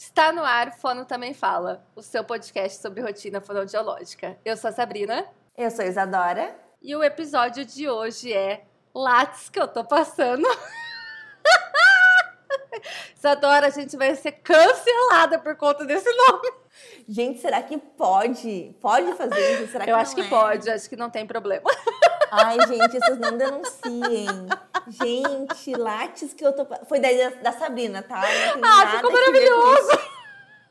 [0.00, 4.38] Está no ar, Fono Também Fala, o seu podcast sobre rotina fonoaudiológica.
[4.42, 5.26] Eu sou a Sabrina.
[5.54, 6.56] Eu sou a Isadora.
[6.80, 10.48] E o episódio de hoje é Lattes que eu tô passando.
[13.14, 16.50] Isadora, a gente vai ser cancelada por conta desse nome.
[17.06, 18.74] Gente, será que pode?
[18.80, 19.72] Pode fazer isso?
[19.72, 20.28] Será que eu acho que é?
[20.30, 21.70] pode, acho que não tem problema.
[22.30, 24.26] Ai, gente, vocês não denunciem.
[24.88, 26.64] Gente, lates que eu tô.
[26.86, 27.08] Foi da,
[27.42, 28.22] da Sabrina, tá?
[28.62, 29.90] ah, ficou maravilhoso!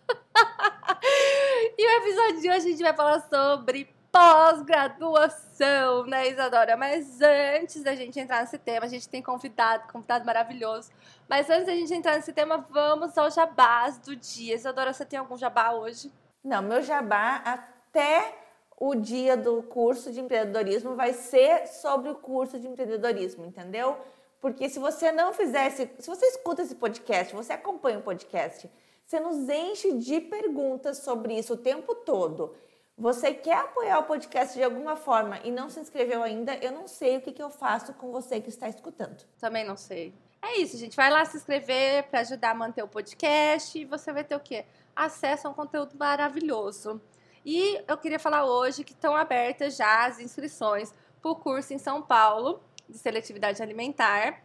[1.78, 6.76] e o episódio de hoje a gente vai falar sobre pós-graduação, né, Isadora?
[6.76, 10.92] Mas antes da gente entrar nesse tema, a gente tem convidado, convidado maravilhoso.
[11.28, 14.56] Mas antes da gente entrar nesse tema, vamos ao jabás do dia.
[14.56, 16.12] Isadora, você tem algum jabá hoje?
[16.44, 18.49] Não, meu jabá até
[18.80, 23.98] o dia do curso de empreendedorismo vai ser sobre o curso de empreendedorismo, entendeu?
[24.40, 28.70] Porque se você não fizesse, se você escuta esse podcast, você acompanha o podcast,
[29.06, 32.56] você nos enche de perguntas sobre isso o tempo todo.
[32.98, 36.56] Você quer apoiar o podcast de alguma forma e não se inscreveu ainda?
[36.56, 39.26] Eu não sei o que, que eu faço com você que está escutando.
[39.40, 40.14] Também não sei.
[40.42, 40.96] É isso, gente.
[40.96, 44.40] Vai lá se inscrever para ajudar a manter o podcast e você vai ter o
[44.40, 44.66] quê?
[44.96, 47.02] Acesso a um conteúdo maravilhoso.
[47.46, 51.78] E eu queria falar hoje que estão abertas já as inscrições para o curso em
[51.78, 54.44] São Paulo de seletividade alimentar.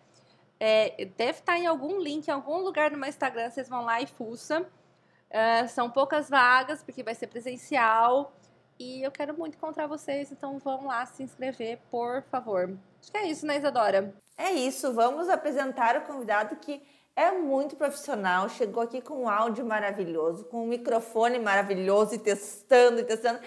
[0.61, 4.01] É, deve estar em algum link, em algum lugar no meu Instagram, vocês vão lá
[4.01, 4.61] e fuça.
[4.61, 8.33] Uh, são poucas vagas, porque vai ser presencial.
[8.79, 12.77] E eu quero muito encontrar vocês, então vão lá se inscrever, por favor.
[13.01, 14.15] Acho que é isso, né, Isadora?
[14.37, 16.83] É isso, vamos apresentar o convidado que
[17.17, 23.01] é muito profissional, chegou aqui com um áudio maravilhoso, com um microfone maravilhoso e testando
[23.01, 23.41] e testando.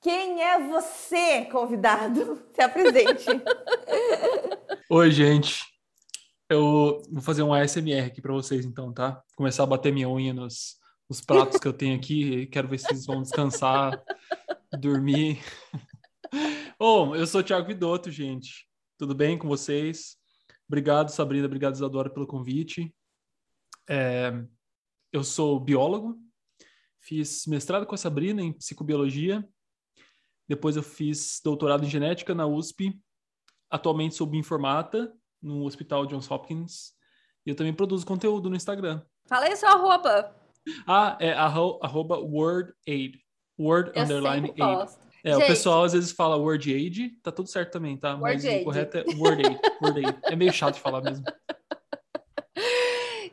[0.00, 2.42] Quem é você, convidado?
[2.54, 3.26] Se apresente.
[4.90, 5.64] Oi, gente.
[6.48, 9.22] Eu vou fazer um ASMR aqui para vocês, então, tá?
[9.36, 10.76] Começar a bater minha unha nos,
[11.08, 12.46] nos pratos que eu tenho aqui.
[12.46, 14.00] Quero ver se vocês vão descansar,
[14.78, 15.40] dormir.
[16.78, 18.66] Bom, eu sou o Thiago Vidotto, gente.
[18.98, 20.16] Tudo bem com vocês?
[20.68, 21.46] Obrigado, Sabrina.
[21.46, 22.94] Obrigado, Isadora, pelo convite.
[23.88, 24.32] É,
[25.12, 26.18] eu sou biólogo.
[27.00, 29.46] Fiz mestrado com a Sabrina em psicobiologia.
[30.48, 32.98] Depois eu fiz doutorado em genética na USP.
[33.70, 36.92] Atualmente sou bioinformata no Hospital Johns Hopkins.
[37.44, 39.02] E eu também produzo conteúdo no Instagram.
[39.28, 40.34] Fala aí seu arroba.
[40.84, 43.24] Ah, é arro, arroba WordAid.
[43.56, 44.92] Word eu underline aid.
[45.22, 48.16] É, Gente, o pessoal às vezes fala word aid, tá tudo certo também, tá?
[48.16, 50.18] Mas o correto é word aid, word aid.
[50.24, 51.24] É meio chato de falar mesmo.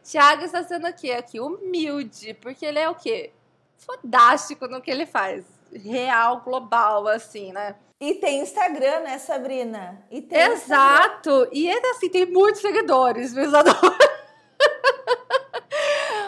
[0.03, 3.31] Tiago está sendo aqui, aqui humilde, porque ele é o quê?
[3.77, 5.45] Fodástico no que ele faz.
[5.73, 7.75] Real, global, assim, né?
[7.99, 10.05] E tem Instagram, né, Sabrina?
[10.11, 11.29] E tem Exato!
[11.29, 11.49] Instagram.
[11.53, 13.53] E ele, assim, tem muitos seguidores, meus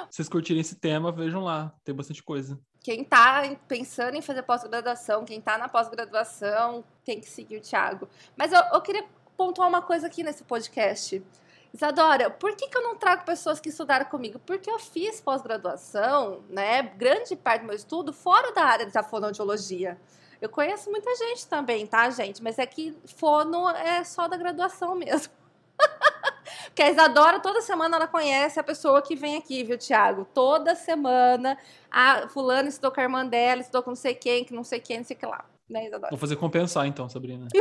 [0.09, 2.57] vocês curtirem esse tema, vejam lá, tem bastante coisa.
[2.81, 8.07] Quem tá pensando em fazer pós-graduação, quem tá na pós-graduação, tem que seguir o Thiago.
[8.38, 9.03] Mas eu, eu, queria
[9.36, 11.22] pontuar uma coisa aqui nesse podcast.
[11.75, 14.40] Isadora, por que, que eu não trago pessoas que estudaram comigo?
[14.40, 16.81] Porque eu fiz pós-graduação, né?
[16.81, 20.00] Grande parte do meu estudo fora da área da fonoaudiologia.
[20.41, 22.41] Eu conheço muita gente também, tá, gente?
[22.41, 25.34] Mas é que fono é só da graduação mesmo.
[26.68, 30.25] Porque a Isadora, toda semana, ela conhece a pessoa que vem aqui, viu, Thiago?
[30.34, 31.57] Toda semana,
[31.92, 34.80] a fulano estudou com a irmã dela, estudou com não sei quem, que não sei
[34.80, 35.44] quem, não sei o que lá.
[35.69, 36.12] Né, Isadora?
[36.12, 37.50] Vou fazer compensar, então, Sabrina.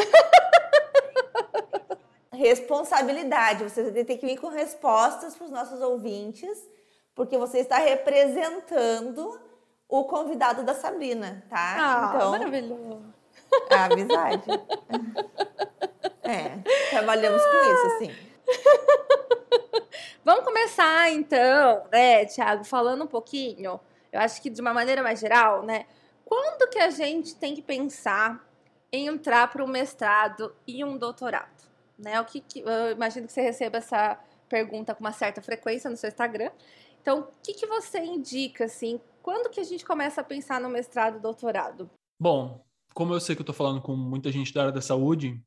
[2.34, 3.64] Responsabilidade.
[3.64, 6.58] Você tem que vir com respostas para os nossos ouvintes,
[7.14, 9.40] porque você está representando
[9.88, 11.76] o convidado da Sabrina, tá?
[11.78, 13.14] Ah, então, maravilhoso.
[13.70, 14.44] A amizade.
[16.22, 16.58] é,
[16.90, 18.10] trabalhamos com isso, assim.
[20.24, 23.78] Vamos começar então, né, Tiago, falando um pouquinho,
[24.10, 25.86] eu acho que de uma maneira mais geral, né?
[26.24, 28.42] Quando que a gente tem que pensar
[28.90, 31.53] em entrar para um mestrado e um doutorado?
[31.98, 32.20] Né?
[32.20, 34.18] O que, que eu imagino que você receba essa
[34.48, 36.50] pergunta com uma certa frequência no seu Instagram.
[37.00, 40.68] Então, o que, que você indica, assim, quando que a gente começa a pensar no
[40.68, 41.90] mestrado doutorado?
[42.18, 42.64] Bom,
[42.94, 45.42] como eu sei que eu estou falando com muita gente da área da saúde,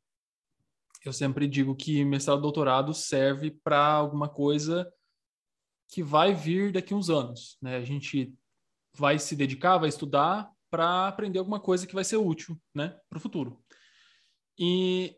[1.05, 4.91] eu sempre digo que mestrado doutorado serve para alguma coisa
[5.89, 7.57] que vai vir daqui uns anos.
[7.61, 7.77] Né?
[7.77, 8.35] A gente
[8.93, 13.17] vai se dedicar, vai estudar para aprender alguma coisa que vai ser útil né, para
[13.17, 13.63] o futuro.
[14.59, 15.15] E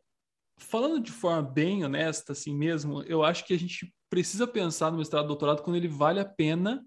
[0.60, 4.98] falando de forma bem honesta, assim mesmo, eu acho que a gente precisa pensar no
[4.98, 6.84] mestrado e doutorado quando ele vale a pena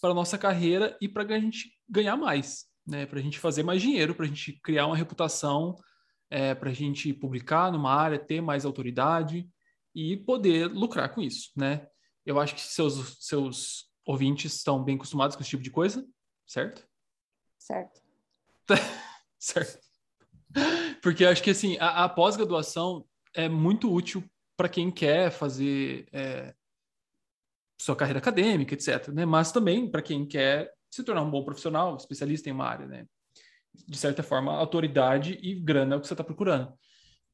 [0.00, 3.06] para a nossa carreira e para a gente ganhar mais, né?
[3.06, 5.76] para a gente fazer mais dinheiro, para a gente criar uma reputação
[6.30, 9.48] é, para a gente publicar numa área, ter mais autoridade
[9.94, 11.86] e poder lucrar com isso, né?
[12.24, 16.04] Eu acho que seus, seus ouvintes estão bem acostumados com esse tipo de coisa,
[16.46, 16.86] certo?
[17.58, 18.00] Certo.
[19.38, 19.78] certo.
[21.00, 23.06] Porque acho que assim, a, a pós-graduação
[23.36, 24.24] é muito útil
[24.56, 26.54] para quem quer fazer é,
[27.78, 29.08] sua carreira acadêmica, etc.
[29.08, 29.26] Né?
[29.26, 33.06] Mas também para quem quer se tornar um bom profissional, especialista em uma área, né?
[33.86, 36.72] De certa forma, autoridade e grana é o que você está procurando.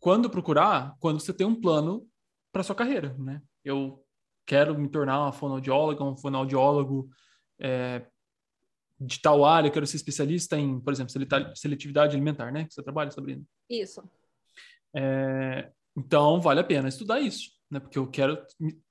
[0.01, 0.97] Quando procurar?
[0.99, 2.05] Quando você tem um plano
[2.51, 3.41] para sua carreira, né?
[3.65, 4.05] Eu
[4.45, 7.09] quero me tornar uma fonoaudióloga, um fonoaudiólogo
[7.61, 8.05] é,
[8.99, 11.13] de tal área, quero ser especialista em, por exemplo,
[11.55, 12.65] seletividade alimentar, né?
[12.65, 13.45] Que você trabalha, Sabrina?
[13.71, 14.03] Isso.
[14.93, 17.81] É, então, vale a pena estudar isso né?
[17.81, 18.39] Porque eu quero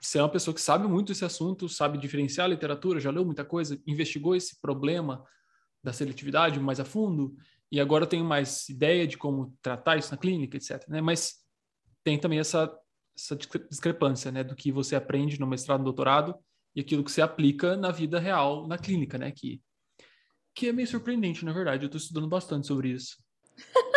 [0.02, 3.46] ser uma pessoa que sabe muito esse assunto, sabe diferenciar a literatura, já leu muita
[3.46, 5.24] coisa, investigou esse problema
[5.84, 7.36] da seletividade mais a fundo
[7.72, 10.84] e agora tenho mais ideia de como tratar isso na clínica, etc.
[10.88, 11.00] Né?
[11.00, 11.36] Mas
[12.04, 12.76] tem também essa,
[13.16, 13.36] essa
[13.70, 16.36] discrepância, né, do que você aprende no mestrado, no doutorado
[16.76, 19.62] e aquilo que você aplica na vida real, na clínica, né, que
[20.54, 21.86] que é meio surpreendente, na verdade.
[21.86, 23.16] Eu estou estudando bastante sobre isso.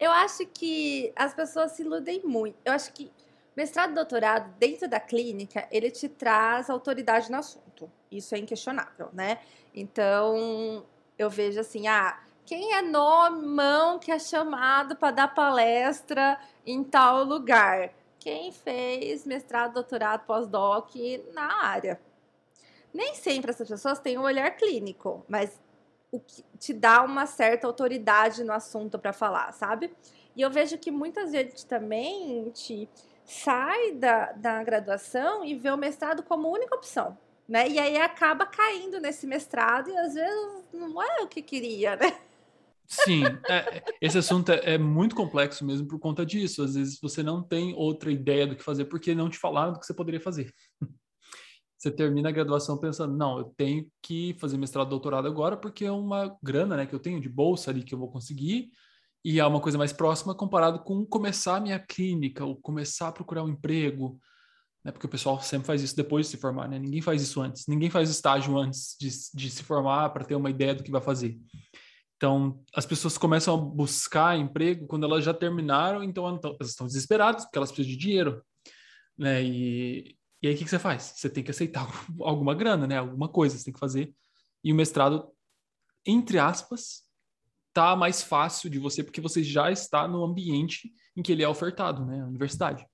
[0.00, 2.56] Eu acho que as pessoas se iludem muito.
[2.64, 3.12] Eu acho que
[3.54, 7.90] mestrado e doutorado, dentro da clínica, ele te traz autoridade no assunto.
[8.10, 9.38] Isso é inquestionável, né?
[9.74, 10.86] Então,
[11.18, 17.22] eu vejo assim, ah, quem é nomão que é chamado para dar palestra em tal
[17.22, 17.92] lugar?
[18.18, 20.94] Quem fez mestrado, doutorado, pós-doc
[21.34, 22.00] na área.
[22.92, 25.60] Nem sempre essas pessoas têm um olhar clínico, mas
[26.10, 29.90] o que te dá uma certa autoridade no assunto para falar, sabe?
[30.36, 32.88] E eu vejo que muitas vezes também te
[33.24, 37.16] sai da, da graduação e vê o mestrado como única opção,
[37.48, 37.68] né?
[37.68, 42.16] E aí acaba caindo nesse mestrado e às vezes não é o que queria, né?
[42.86, 46.64] Sim, é, esse assunto é, é, muito complexo mesmo por conta disso.
[46.64, 49.78] Às vezes você não tem outra ideia do que fazer porque não te falaram do
[49.78, 50.52] que você poderia fazer
[51.80, 55.90] você termina a graduação pensando, não, eu tenho que fazer mestrado, doutorado agora, porque é
[55.90, 58.70] uma grana, né, que eu tenho de bolsa ali que eu vou conseguir,
[59.24, 63.12] e é uma coisa mais próxima comparado com começar a minha clínica, ou começar a
[63.12, 64.20] procurar um emprego,
[64.84, 67.40] né, porque o pessoal sempre faz isso depois de se formar, né, ninguém faz isso
[67.40, 70.90] antes, ninguém faz estágio antes de, de se formar para ter uma ideia do que
[70.90, 71.38] vai fazer.
[72.18, 77.46] Então, as pessoas começam a buscar emprego quando elas já terminaram, então elas estão desesperadas,
[77.46, 78.44] porque elas precisam de dinheiro,
[79.16, 81.12] né, e, e aí, o que, que você faz?
[81.16, 81.86] Você tem que aceitar
[82.20, 82.98] alguma grana, né?
[82.98, 84.14] Alguma coisa você tem que fazer.
[84.64, 85.30] E o mestrado,
[86.06, 87.02] entre aspas,
[87.72, 91.48] tá mais fácil de você, porque você já está no ambiente em que ele é
[91.48, 92.22] ofertado, né?
[92.22, 92.86] A universidade.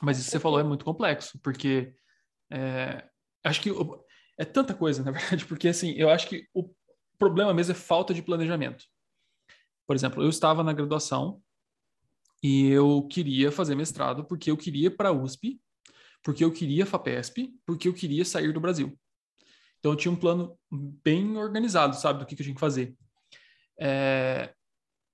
[0.00, 1.94] Mas isso que você falou é muito complexo, porque
[2.50, 3.06] é,
[3.44, 3.70] acho que
[4.38, 6.70] é tanta coisa, na verdade, porque assim, eu acho que o
[7.18, 8.84] problema mesmo é falta de planejamento.
[9.86, 11.40] Por exemplo, eu estava na graduação
[12.42, 15.60] e eu queria fazer mestrado porque eu queria para a USP
[16.26, 18.98] porque eu queria FAPESP, porque eu queria sair do Brasil.
[19.78, 22.96] Então eu tinha um plano bem organizado, sabe, do que, que eu tinha que fazer.
[23.80, 24.52] É...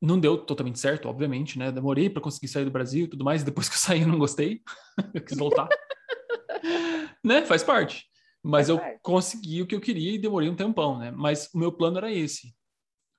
[0.01, 1.71] Não deu totalmente certo, obviamente, né?
[1.71, 3.45] Demorei para conseguir sair do Brasil e tudo mais.
[3.45, 4.63] Depois que eu saí, eu não gostei.
[5.13, 5.69] eu quis voltar.
[7.23, 7.45] né?
[7.45, 8.07] Faz parte.
[8.43, 9.01] Mas Faz eu parte.
[9.03, 11.11] consegui o que eu queria e demorei um tempão, né?
[11.11, 12.57] Mas o meu plano era esse.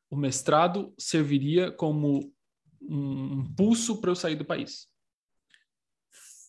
[0.10, 2.34] O mestrado serviria como
[2.82, 4.92] um impulso para eu sair do país.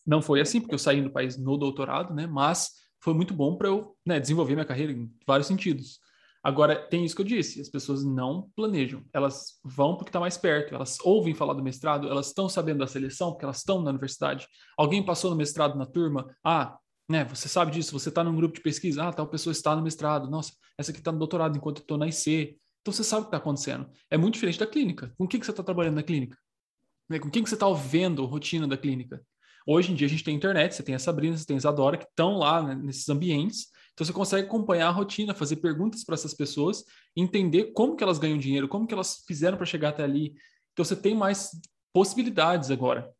[0.06, 2.26] Não foi assim, porque eu saí do país no doutorado, né?
[2.26, 2.70] Mas
[3.00, 5.98] foi muito bom para eu né, desenvolver minha carreira em vários sentidos.
[6.42, 10.36] Agora, tem isso que eu disse, as pessoas não planejam, elas vão porque está mais
[10.36, 13.88] perto, elas ouvem falar do mestrado, elas estão sabendo da seleção, porque elas estão na
[13.88, 14.46] universidade.
[14.76, 16.76] Alguém passou no mestrado na turma, ah,
[17.08, 19.80] né, você sabe disso, você está num grupo de pesquisa, ah, tal pessoa está no
[19.82, 22.58] mestrado, nossa, essa aqui está no doutorado enquanto eu estou na IC.
[22.82, 23.88] Então você sabe o que está acontecendo.
[24.10, 25.14] É muito diferente da clínica.
[25.16, 26.36] Com o que, que você está trabalhando na clínica?
[27.08, 29.24] Né, com quem que você está vendo a rotina da clínica?
[29.66, 31.96] Hoje em dia a gente tem internet, você tem a Sabrina, você tem a Isadora,
[31.96, 33.68] que estão lá né, nesses ambientes.
[33.92, 36.84] Então você consegue acompanhar a rotina, fazer perguntas para essas pessoas,
[37.16, 40.34] entender como que elas ganham dinheiro, como que elas fizeram para chegar até ali.
[40.72, 41.50] Então você tem mais
[41.92, 43.10] possibilidades agora.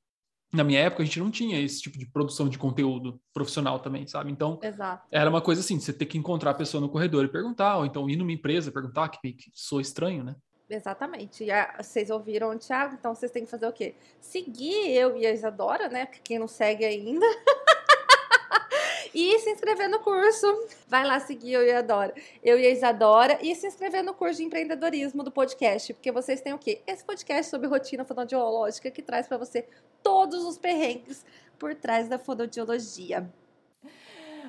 [0.53, 4.07] Na minha época a gente não tinha esse tipo de produção de conteúdo profissional também,
[4.07, 4.31] sabe?
[4.31, 5.07] Então Exato.
[5.11, 7.87] era uma coisa assim, você ter que encontrar a pessoa no corredor e perguntar, ou
[7.87, 10.37] então ir numa empresa perguntar, que, que sou estranho, né?
[10.69, 11.45] Exatamente.
[11.45, 13.95] E a, vocês ouviram o Thiago, então vocês têm que fazer o quê?
[14.21, 16.07] Seguir eu e a Isadora, né?
[16.23, 17.27] Quem não segue ainda.
[19.15, 20.47] e se inscrever no curso.
[20.89, 22.15] Vai lá seguir eu e a Dora.
[22.43, 23.39] Eu e a Isadora.
[23.43, 25.93] E se inscrever no curso de empreendedorismo do podcast.
[25.93, 26.81] Porque vocês têm o quê?
[26.87, 29.67] Esse podcast sobre rotina fonoaudiológica que traz para você
[30.03, 31.25] todos os perrengues
[31.59, 33.31] por trás da fonoaudiologia.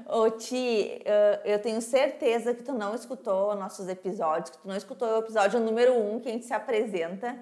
[0.07, 1.01] Ô, Ti,
[1.43, 5.59] eu tenho certeza que tu não escutou nossos episódios, que tu não escutou o episódio
[5.59, 7.35] número um, que a gente se apresenta.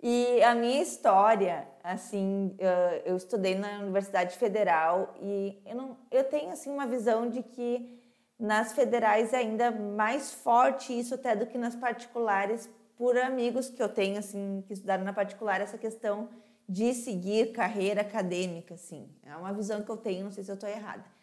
[0.00, 2.56] E a minha história, assim,
[3.04, 8.00] eu estudei na Universidade Federal e eu, não, eu tenho assim uma visão de que
[8.38, 13.82] nas federais é ainda mais forte isso até do que nas particulares, por amigos que
[13.82, 16.28] eu tenho assim que estudaram na particular essa questão
[16.68, 19.08] de seguir carreira acadêmica, assim.
[19.24, 21.17] É uma visão que eu tenho, não sei se eu estou errada.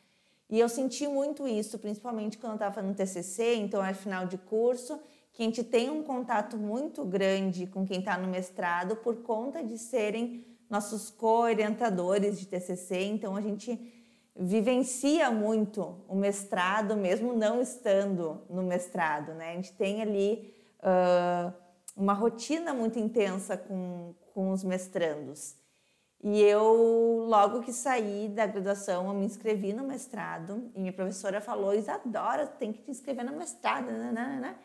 [0.49, 4.37] E eu senti muito isso, principalmente quando eu estava fazendo TCC, então é final de
[4.37, 4.99] curso,
[5.33, 9.63] que a gente tem um contato muito grande com quem está no mestrado por conta
[9.63, 13.79] de serem nossos co-orientadores de TCC, então a gente
[14.35, 19.51] vivencia muito o mestrado, mesmo não estando no mestrado, né?
[19.51, 21.53] A gente tem ali uh,
[21.95, 25.55] uma rotina muito intensa com, com os mestrandos.
[26.27, 31.39] E eu, logo que saí da graduação, eu me inscrevi no mestrado e minha professora
[31.39, 34.55] falou: Isadora, tem que te inscrever no mestrado, né, né, né?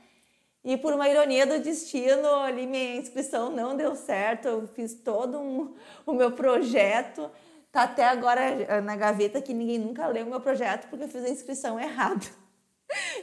[0.64, 5.38] E por uma ironia do destino, ali minha inscrição não deu certo, eu fiz todo
[5.38, 5.75] um,
[6.07, 7.31] o meu projeto,
[7.71, 11.09] tá até agora eh, na gaveta que ninguém nunca leu o meu projeto porque eu
[11.09, 12.26] fiz a inscrição errada.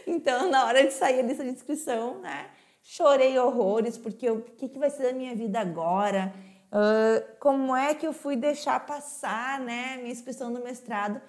[0.05, 2.49] Então, na hora de sair a lista de inscrição, né,
[2.81, 6.33] chorei horrores porque o que, que vai ser da minha vida agora?
[6.77, 11.19] Uh, como é que eu fui deixar passar, né, minha inscrição no mestrado?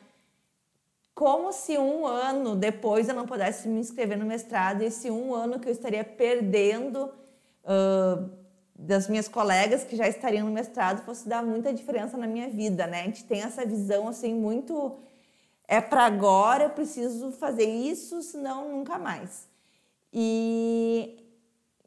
[1.19, 5.59] como se um ano depois eu não pudesse me inscrever no mestrado, esse um ano
[5.59, 7.11] que eu estaria perdendo
[7.64, 8.31] uh,
[8.73, 12.87] das minhas colegas que já estariam no mestrado fosse dar muita diferença na minha vida,
[12.87, 13.00] né?
[13.00, 14.97] A gente tem essa visão assim muito
[15.67, 19.49] é para agora, eu preciso fazer isso, senão nunca mais.
[20.12, 21.28] E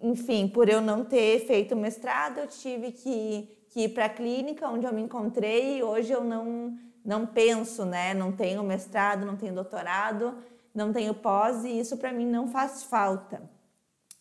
[0.02, 4.68] enfim, por eu não ter feito mestrado, eu tive que, que ir para a clínica
[4.68, 8.14] onde eu me encontrei e hoje eu não não penso, né?
[8.14, 10.36] Não tenho mestrado, não tenho doutorado,
[10.74, 13.42] não tenho pós e isso para mim não faz falta.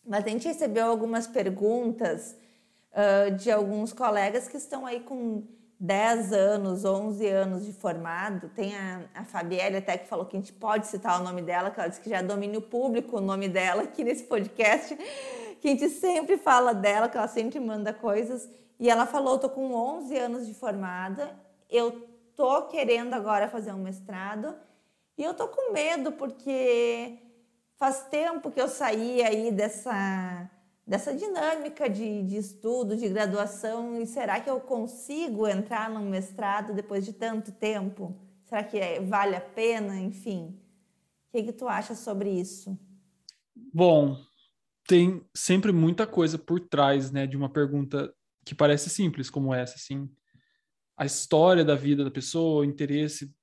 [0.05, 2.35] Mas a gente recebeu algumas perguntas
[2.91, 5.43] uh, de alguns colegas que estão aí com
[5.79, 8.49] 10 anos, 11 anos de formado.
[8.49, 11.69] Tem a, a Fabielle até que falou que a gente pode citar o nome dela,
[11.69, 14.97] que ela disse que já é domínio público o nome dela aqui nesse podcast,
[15.61, 18.49] que a gente sempre fala dela, que ela sempre manda coisas.
[18.79, 21.39] E ela falou, estou com 11 anos de formada,
[21.69, 24.55] eu tô querendo agora fazer um mestrado
[25.15, 27.19] e eu tô com medo porque
[27.77, 30.49] faz tempo que eu saí aí dessa
[30.85, 36.73] dessa dinâmica de, de estudo, de graduação, e será que eu consigo entrar num mestrado
[36.73, 38.13] depois de tanto tempo?
[38.43, 39.97] Será que é, vale a pena?
[39.97, 40.59] Enfim,
[41.29, 42.77] o que, que tu acha sobre isso?
[43.73, 44.17] Bom,
[44.91, 48.13] tem sempre muita coisa por trás, né, de uma pergunta
[48.45, 50.13] que parece simples como essa, assim
[50.97, 53.33] a história da vida da pessoa, o interesse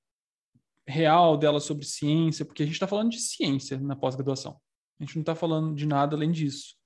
[0.86, 4.60] real dela sobre ciência, porque a gente está falando de ciência na pós-graduação.
[5.00, 6.76] A gente não está falando de nada além disso.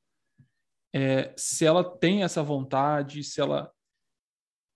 [0.95, 3.69] É, se ela tem essa vontade, se ela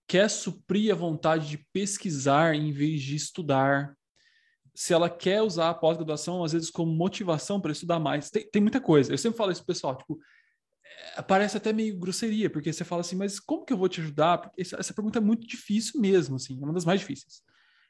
[0.09, 3.97] quer suprir a vontade de pesquisar em vez de estudar,
[4.77, 8.31] se ela quer usar a pós-graduação, às vezes, como motivação para estudar mais.
[8.31, 9.13] Tem, tem muita coisa.
[9.13, 10.21] Eu sempre falo isso, pessoal, tipo,
[11.27, 14.39] parece até meio grosseria, porque você fala assim, mas como que eu vou te ajudar?
[14.39, 17.43] Porque essa, essa pergunta é muito difícil mesmo, assim, é uma das mais difíceis.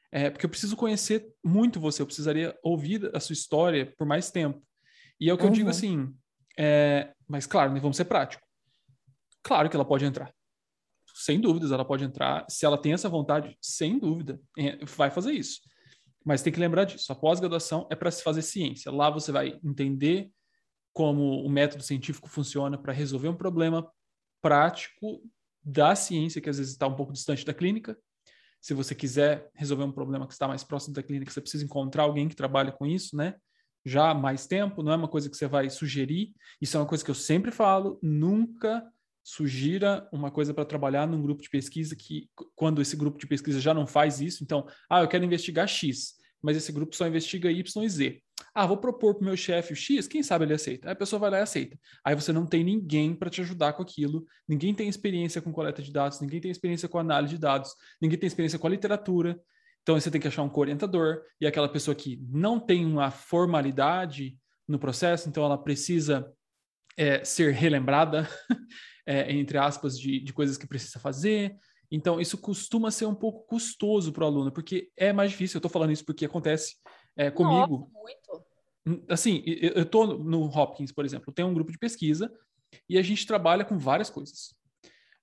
[0.09, 4.31] É, porque eu preciso conhecer muito você, eu precisaria ouvir a sua história por mais
[4.31, 4.65] tempo.
[5.19, 5.49] E é o que uhum.
[5.49, 5.71] eu digo uhum.
[5.71, 6.15] assim,
[6.57, 8.41] é, mas claro, né, vamos ser prático.
[9.43, 10.33] Claro que ela pode entrar.
[11.13, 12.45] Sem dúvidas, ela pode entrar.
[12.49, 15.59] Se ela tem essa vontade, sem dúvida, é, vai fazer isso.
[16.27, 17.09] Mas tem que lembrar disso.
[17.09, 18.91] A pós-graduação é para se fazer ciência.
[18.91, 20.29] Lá você vai entender
[20.91, 23.89] como o método científico funciona para resolver um problema
[24.41, 25.21] prático
[25.63, 27.97] da ciência, que às vezes está um pouco distante da clínica.
[28.59, 32.03] Se você quiser resolver um problema que está mais próximo da clínica, você precisa encontrar
[32.03, 33.35] alguém que trabalha com isso, né?
[33.85, 36.33] Já há mais tempo, não é uma coisa que você vai sugerir.
[36.59, 38.83] Isso é uma coisa que eu sempre falo: nunca
[39.23, 43.59] sugira uma coisa para trabalhar num grupo de pesquisa que, quando esse grupo de pesquisa
[43.59, 47.51] já não faz isso, então, ah, eu quero investigar X, mas esse grupo só investiga
[47.51, 48.21] Y e Z.
[48.53, 50.87] Ah, vou propor para o meu chefe X, quem sabe ele aceita.
[50.87, 51.77] Aí a pessoa vai lá e aceita.
[52.03, 55.81] Aí você não tem ninguém para te ajudar com aquilo, ninguém tem experiência com coleta
[55.81, 59.39] de dados, ninguém tem experiência com análise de dados, ninguém tem experiência com a literatura.
[59.81, 64.37] Então você tem que achar um co-orientador e aquela pessoa que não tem uma formalidade
[64.67, 66.29] no processo, então ela precisa
[66.97, 68.27] é, ser relembrada,
[69.05, 71.55] é, entre aspas, de, de coisas que precisa fazer.
[71.91, 75.57] Então, isso costuma ser um pouco custoso para o aluno, porque é mais difícil.
[75.57, 76.75] Eu estou falando isso porque acontece
[77.15, 77.79] é, comigo.
[77.79, 78.47] Nossa, muito
[79.09, 82.31] assim, eu estou no Hopkins, por exemplo, tem um grupo de pesquisa
[82.89, 84.55] e a gente trabalha com várias coisas.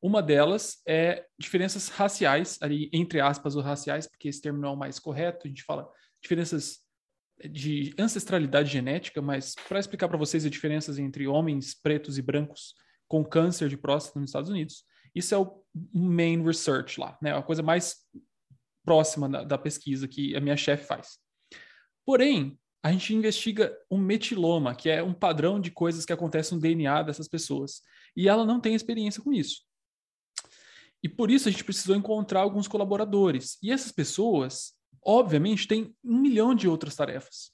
[0.02, 4.72] Uma delas é diferenças raciais, ali entre aspas, ou raciais, porque esse termo não é
[4.72, 5.88] o mais correto, a gente fala
[6.20, 6.80] diferenças
[7.50, 12.74] de ancestralidade genética, mas para explicar para vocês as diferenças entre homens pretos e brancos
[13.08, 14.84] com câncer de próstata nos Estados Unidos.
[15.14, 17.36] Isso é o main research lá, né?
[17.36, 17.96] A coisa mais
[18.84, 21.18] próxima da, da pesquisa que a minha chefe faz.
[22.04, 26.60] Porém, a gente investiga um metiloma, que é um padrão de coisas que acontecem no
[26.60, 27.80] DNA dessas pessoas.
[28.14, 29.62] E ela não tem experiência com isso.
[31.02, 33.56] E por isso a gente precisou encontrar alguns colaboradores.
[33.62, 37.52] E essas pessoas, obviamente, têm um milhão de outras tarefas.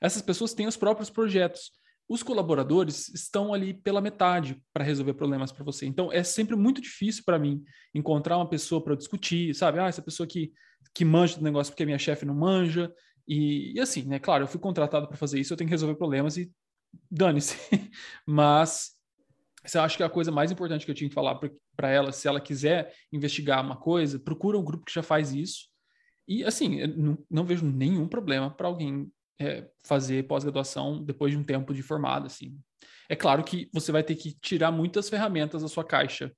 [0.00, 1.72] Essas pessoas têm os próprios projetos.
[2.08, 5.86] Os colaboradores estão ali pela metade para resolver problemas para você.
[5.86, 7.62] Então é sempre muito difícil para mim
[7.94, 9.78] encontrar uma pessoa para discutir, sabe?
[9.78, 10.52] Ah, essa pessoa que,
[10.94, 12.92] que manja do negócio porque a minha chefe não manja.
[13.26, 14.18] E, e assim, né?
[14.18, 16.52] Claro, eu fui contratado para fazer isso, eu tenho que resolver problemas e
[17.10, 17.56] dane-se.
[18.26, 18.92] Mas
[19.64, 21.38] você acha que a coisa mais importante que eu tinha que falar
[21.76, 25.68] para ela, se ela quiser investigar uma coisa, procura um grupo que já faz isso.
[26.26, 31.44] E assim, não, não vejo nenhum problema para alguém é, fazer pós-graduação depois de um
[31.44, 32.58] tempo de formado, assim.
[33.08, 36.32] É claro que você vai ter que tirar muitas ferramentas da sua caixa,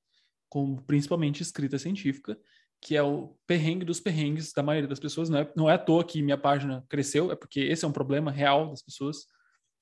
[0.48, 2.38] como principalmente escrita científica,
[2.80, 5.28] que é o perrengue dos perrengues da maioria das pessoas.
[5.28, 7.92] Não é, não é à toa que minha página cresceu, é porque esse é um
[7.92, 9.26] problema real das pessoas,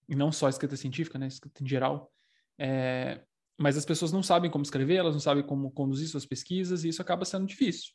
[0.08, 2.12] e não só escrita científica, né, escrita em geral.
[2.58, 3.22] É,
[3.58, 6.88] mas as pessoas não sabem como escrever, elas não sabem como conduzir suas pesquisas, e
[6.88, 7.92] isso acaba sendo difícil.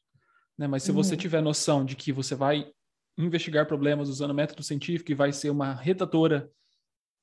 [0.57, 0.67] Né?
[0.67, 0.97] Mas se uhum.
[0.97, 2.71] você tiver noção de que você vai
[3.17, 6.51] investigar problemas usando método científico e vai ser uma redatora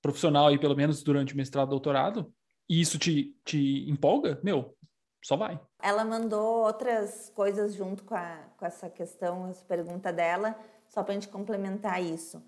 [0.03, 2.33] profissional aí pelo menos durante o mestrado doutorado,
[2.69, 4.77] e isso te, te empolga, meu,
[5.23, 5.59] só vai.
[5.83, 10.59] Ela mandou outras coisas junto com, a, com essa questão, essa pergunta dela,
[10.89, 12.43] só para a gente complementar isso.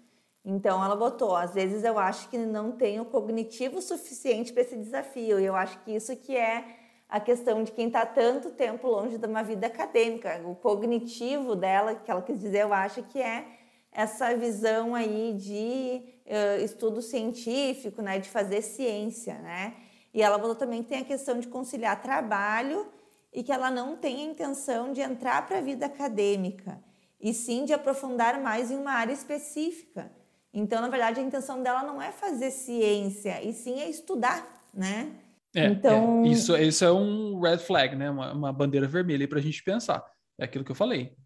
[0.45, 5.41] Então, ela botou: às vezes eu acho que não tenho cognitivo suficiente para esse desafio,
[5.41, 9.17] e eu acho que isso que é a questão de quem está tanto tempo longe
[9.19, 10.41] de uma vida acadêmica.
[10.45, 13.47] O cognitivo dela, que ela quis dizer, eu acho que é
[13.93, 19.75] essa visão aí de uh, estudo científico, né, de fazer ciência, né?
[20.13, 22.87] E ela falou também que tem a questão de conciliar trabalho
[23.33, 26.83] e que ela não tem a intenção de entrar para a vida acadêmica,
[27.21, 30.11] e sim de aprofundar mais em uma área específica.
[30.53, 35.13] Então, na verdade, a intenção dela não é fazer ciência, e sim é estudar, né?
[35.57, 36.25] É, é, então...
[36.25, 36.29] É.
[36.29, 38.11] Isso, isso é um red flag, né?
[38.11, 40.05] Uma, uma bandeira vermelha para a gente pensar.
[40.39, 41.17] É aquilo que eu falei.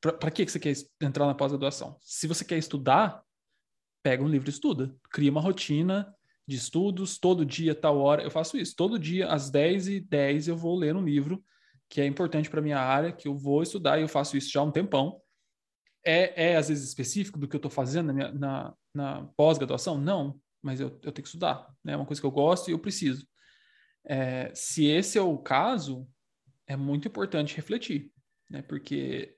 [0.00, 1.96] Para que você quer entrar na pós-graduação?
[2.02, 3.22] Se você quer estudar,
[4.02, 4.94] pega um livro e estuda.
[5.10, 6.12] Cria uma rotina
[6.46, 8.22] de estudos, todo dia, tal hora.
[8.22, 8.74] Eu faço isso.
[8.76, 11.42] Todo dia, às 10 e 10 eu vou ler um livro
[11.88, 14.60] que é importante para minha área, que eu vou estudar, e eu faço isso já
[14.60, 15.20] há um tempão.
[16.04, 19.96] É, é às vezes específico do que eu estou fazendo na, na, na pós-graduação?
[19.98, 21.68] Não, mas eu, eu tenho que estudar.
[21.84, 21.92] Né?
[21.92, 23.26] É uma coisa que eu gosto e eu preciso.
[24.06, 26.06] É, se esse é o caso,
[26.66, 28.10] é muito importante refletir,
[28.48, 28.62] né?
[28.62, 29.36] Porque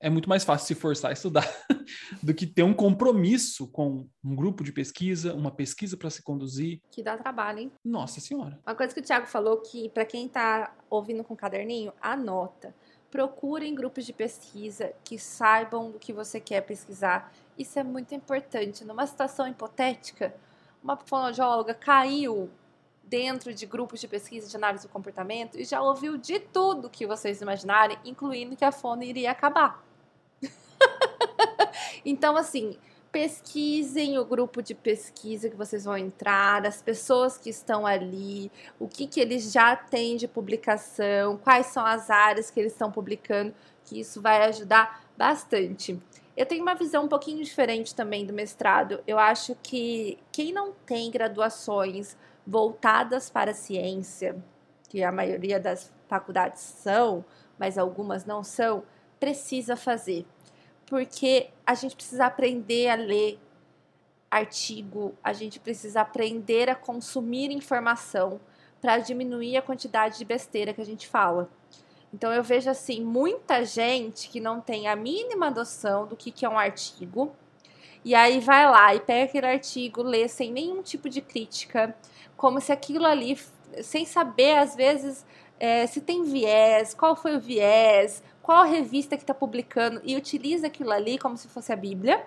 [0.00, 1.44] é muito mais fácil se forçar a estudar
[2.22, 6.80] do que ter um compromisso com um grupo de pesquisa, uma pesquisa para se conduzir.
[6.90, 7.72] Que dá trabalho, hein?
[7.84, 8.60] Nossa Senhora.
[8.66, 12.74] Uma coisa que o Thiago falou que, para quem está ouvindo com caderninho, anota.
[13.10, 17.32] Procurem grupos de pesquisa que saibam do que você quer pesquisar.
[17.58, 18.84] Isso é muito importante.
[18.84, 20.34] Numa situação hipotética,
[20.82, 22.50] uma fonoaudióloga caiu
[23.08, 27.06] dentro de grupos de pesquisa de análise do comportamento e já ouviu de tudo que
[27.06, 29.82] vocês imaginarem, incluindo que a fone iria acabar.
[32.04, 32.76] então, assim,
[33.10, 38.86] pesquisem o grupo de pesquisa que vocês vão entrar, as pessoas que estão ali, o
[38.86, 43.54] que, que eles já têm de publicação, quais são as áreas que eles estão publicando,
[43.84, 45.98] que isso vai ajudar bastante.
[46.36, 49.02] Eu tenho uma visão um pouquinho diferente também do mestrado.
[49.06, 52.16] Eu acho que quem não tem graduações
[52.48, 54.42] voltadas para a ciência,
[54.88, 57.22] que a maioria das faculdades são,
[57.58, 58.84] mas algumas não são,
[59.20, 60.24] precisa fazer.
[60.86, 63.38] Porque a gente precisa aprender a ler
[64.30, 68.40] artigo, a gente precisa aprender a consumir informação
[68.80, 71.50] para diminuir a quantidade de besteira que a gente fala.
[72.14, 76.46] Então eu vejo assim, muita gente que não tem a mínima noção do que, que
[76.46, 77.34] é um artigo,
[78.02, 81.94] e aí vai lá e pega aquele artigo, lê sem nenhum tipo de crítica,
[82.38, 83.36] como se aquilo ali,
[83.82, 85.26] sem saber às vezes
[85.60, 90.68] é, se tem viés, qual foi o viés, qual revista que está publicando, e utiliza
[90.68, 92.24] aquilo ali como se fosse a Bíblia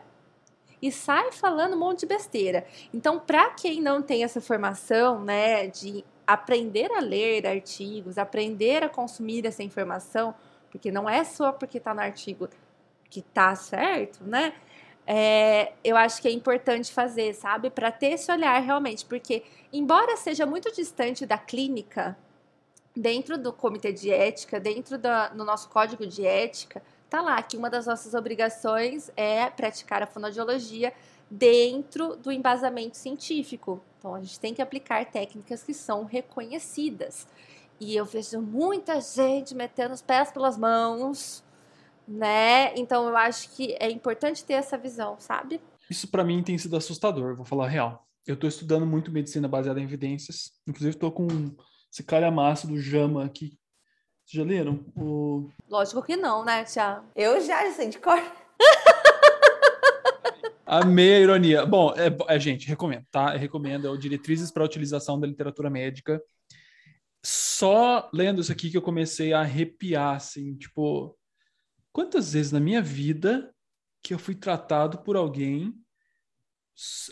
[0.81, 2.65] e sai falando um monte de besteira.
[2.93, 8.89] Então, para quem não tem essa formação, né, de aprender a ler artigos, aprender a
[8.89, 10.35] consumir essa informação,
[10.69, 12.49] porque não é só porque está no artigo
[13.09, 14.53] que tá certo, né?
[15.05, 17.69] É, eu acho que é importante fazer, sabe?
[17.69, 22.17] Para ter esse olhar realmente, porque, embora seja muito distante da clínica,
[22.95, 27.57] dentro do comitê de ética, dentro da, no nosso código de ética, tá lá que
[27.57, 30.93] uma das nossas obrigações é praticar a fonoaudiologia
[31.29, 33.81] dentro do embasamento científico.
[33.97, 37.27] Então, a gente tem que aplicar técnicas que são reconhecidas.
[37.79, 41.43] E eu vejo muita gente metendo os pés pelas mãos,
[42.11, 42.75] né?
[42.75, 45.61] Então eu acho que é importante ter essa visão, sabe?
[45.89, 48.07] Isso para mim tem sido assustador, vou falar a real.
[48.25, 50.51] Eu estou estudando muito medicina baseada em evidências.
[50.67, 51.27] Inclusive estou com
[51.91, 53.57] esse calhamaço do Jama aqui.
[54.25, 54.85] Vocês já leram?
[54.95, 55.49] O...
[55.67, 57.03] Lógico que não, né, Tia?
[57.15, 58.21] Eu já, sei de cor.
[60.65, 61.65] Amei a ironia.
[61.65, 63.33] Bom, é, é, gente, recomendo, tá?
[63.33, 63.87] Eu recomendo.
[63.87, 66.21] É o Diretrizes para a Utilização da Literatura Médica.
[67.25, 71.17] Só lendo isso aqui que eu comecei a arrepiar, assim, tipo,
[71.91, 73.53] quantas vezes na minha vida
[74.01, 75.73] que eu fui tratado por alguém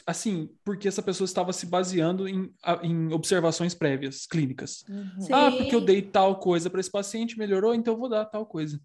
[0.05, 4.83] assim, porque essa pessoa estava se baseando em, em observações prévias, clínicas.
[4.89, 5.27] Uhum.
[5.31, 8.45] Ah, porque eu dei tal coisa para esse paciente, melhorou, então eu vou dar tal
[8.45, 8.81] coisa.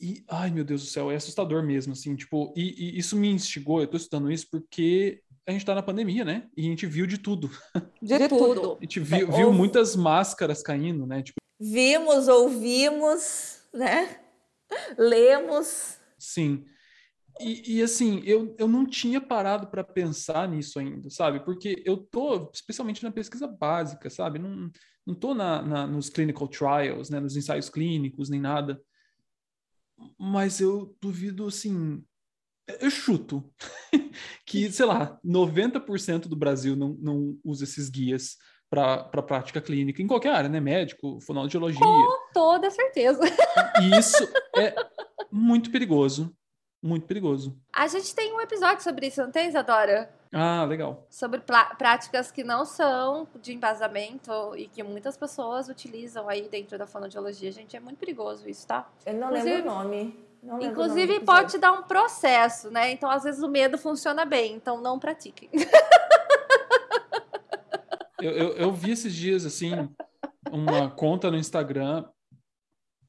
[0.00, 3.28] E, ai meu Deus do céu, é assustador mesmo, assim, tipo, e, e isso me
[3.28, 6.48] instigou, eu tô estudando isso porque a gente tá na pandemia, né?
[6.56, 7.50] E a gente viu de tudo.
[8.02, 8.76] De, de tudo.
[8.78, 11.22] A gente viu, viu muitas máscaras caindo, né?
[11.22, 11.36] Tipo...
[11.58, 14.20] Vimos, ouvimos, né?
[14.98, 15.98] Lemos.
[16.18, 16.64] Sim.
[17.40, 21.44] E, e, assim, eu, eu não tinha parado para pensar nisso ainda, sabe?
[21.44, 24.38] Porque eu tô, especialmente na pesquisa básica, sabe?
[24.38, 24.70] Não,
[25.06, 27.20] não tô na, na, nos clinical trials, né?
[27.20, 28.80] Nos ensaios clínicos, nem nada.
[30.18, 32.02] Mas eu duvido, assim,
[32.80, 33.52] eu chuto
[34.46, 38.36] que, sei lá, 90% do Brasil não, não usa esses guias
[38.68, 40.60] para prática clínica, em qualquer área, né?
[40.60, 41.80] Médico, fonoaudiologia.
[41.80, 43.20] Com toda certeza.
[43.80, 44.74] E isso é
[45.30, 46.34] muito perigoso
[46.86, 47.56] muito perigoso.
[47.72, 50.08] A gente tem um episódio sobre isso, não tem, Isadora?
[50.32, 51.06] Ah, legal.
[51.10, 56.86] Sobre práticas que não são de embasamento e que muitas pessoas utilizam aí dentro da
[56.86, 57.50] fonoaudiologia.
[57.50, 58.88] Gente, é muito perigoso isso, tá?
[59.04, 60.26] Eu não inclusive, lembro o nome.
[60.42, 62.92] Não inclusive, nome pode te dar um processo, né?
[62.92, 64.54] Então, às vezes, o medo funciona bem.
[64.54, 65.48] Então, não pratiquem.
[68.20, 69.72] eu, eu, eu vi esses dias, assim,
[70.50, 72.04] uma conta no Instagram.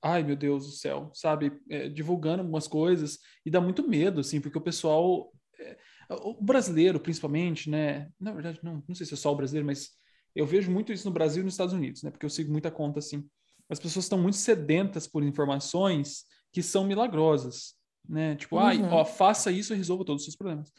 [0.02, 3.20] Ai meu Deus do céu, sabe, é, divulgando algumas coisas.
[3.46, 5.78] E dá muito medo, assim, porque o pessoal, é,
[6.10, 9.90] o brasileiro principalmente, né, na verdade não, não sei se é só o brasileiro, mas
[10.36, 12.70] eu vejo muito isso no Brasil e nos Estados Unidos, né, porque eu sigo muita
[12.70, 13.28] conta assim,
[13.70, 17.74] as pessoas estão muito sedentas por informações que são milagrosas,
[18.08, 18.62] né, tipo, uhum.
[18.62, 20.72] ai, ó, faça isso e resolva todos os seus problemas.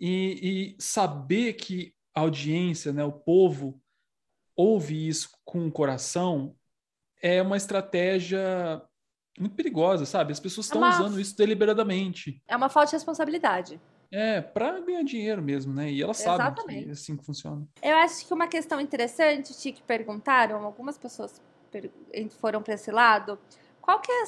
[0.00, 3.80] E, e saber que a audiência, né, o povo
[4.56, 6.54] ouve isso com o coração
[7.20, 8.82] é uma estratégia
[9.38, 10.32] muito perigosa, sabe?
[10.32, 11.00] As pessoas estão é uma...
[11.00, 12.42] usando isso deliberadamente.
[12.46, 13.80] É uma falta de responsabilidade.
[14.12, 15.90] É, para ganhar dinheiro mesmo, né?
[15.90, 16.60] E elas Exatamente.
[16.60, 17.66] sabem que é assim que funciona.
[17.82, 21.40] Eu acho que uma questão interessante, Ti, que perguntaram, algumas pessoas
[22.38, 23.36] foram para esse lado,
[23.80, 24.26] qual que é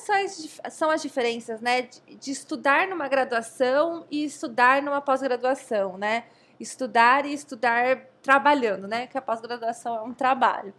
[0.68, 6.24] são as diferenças, né, de, de estudar numa graduação e estudar numa pós-graduação, né?
[6.58, 9.06] Estudar e estudar trabalhando, né?
[9.06, 10.74] Que a pós-graduação é um trabalho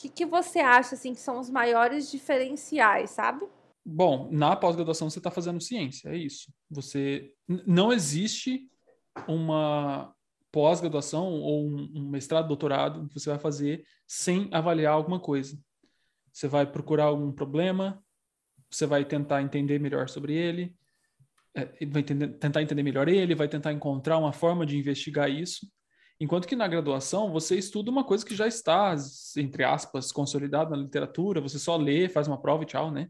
[0.00, 3.46] que, que você acha assim que são os maiores diferenciais, sabe?
[3.84, 6.52] Bom, na pós-graduação você está fazendo ciência, é isso.
[6.70, 7.32] Você
[7.66, 8.66] não existe
[9.28, 10.14] uma
[10.50, 15.58] pós-graduação ou um, um mestrado, doutorado que você vai fazer sem avaliar alguma coisa.
[16.32, 18.02] Você vai procurar algum problema,
[18.70, 20.74] você vai tentar entender melhor sobre ele,
[21.54, 25.66] é, vai entender, tentar entender melhor ele, vai tentar encontrar uma forma de investigar isso.
[26.20, 28.94] Enquanto que na graduação você estuda uma coisa que já está,
[29.36, 33.08] entre aspas, consolidada na literatura, você só lê, faz uma prova e tchau, né?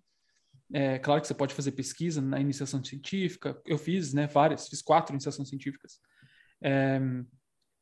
[0.72, 4.80] É claro que você pode fazer pesquisa na iniciação científica, eu fiz, né, várias, fiz
[4.80, 5.98] quatro iniciações científicas.
[6.62, 7.00] É,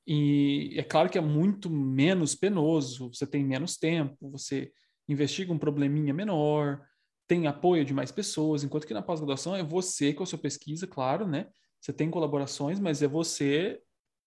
[0.07, 4.73] e é claro que é muito menos penoso, você tem menos tempo, você
[5.07, 6.81] investiga um probleminha menor,
[7.29, 10.87] tem apoio de mais pessoas, enquanto que na pós-graduação é você com a sua pesquisa,
[10.87, 11.47] claro, né?
[11.81, 13.81] Você tem colaborações, mas é você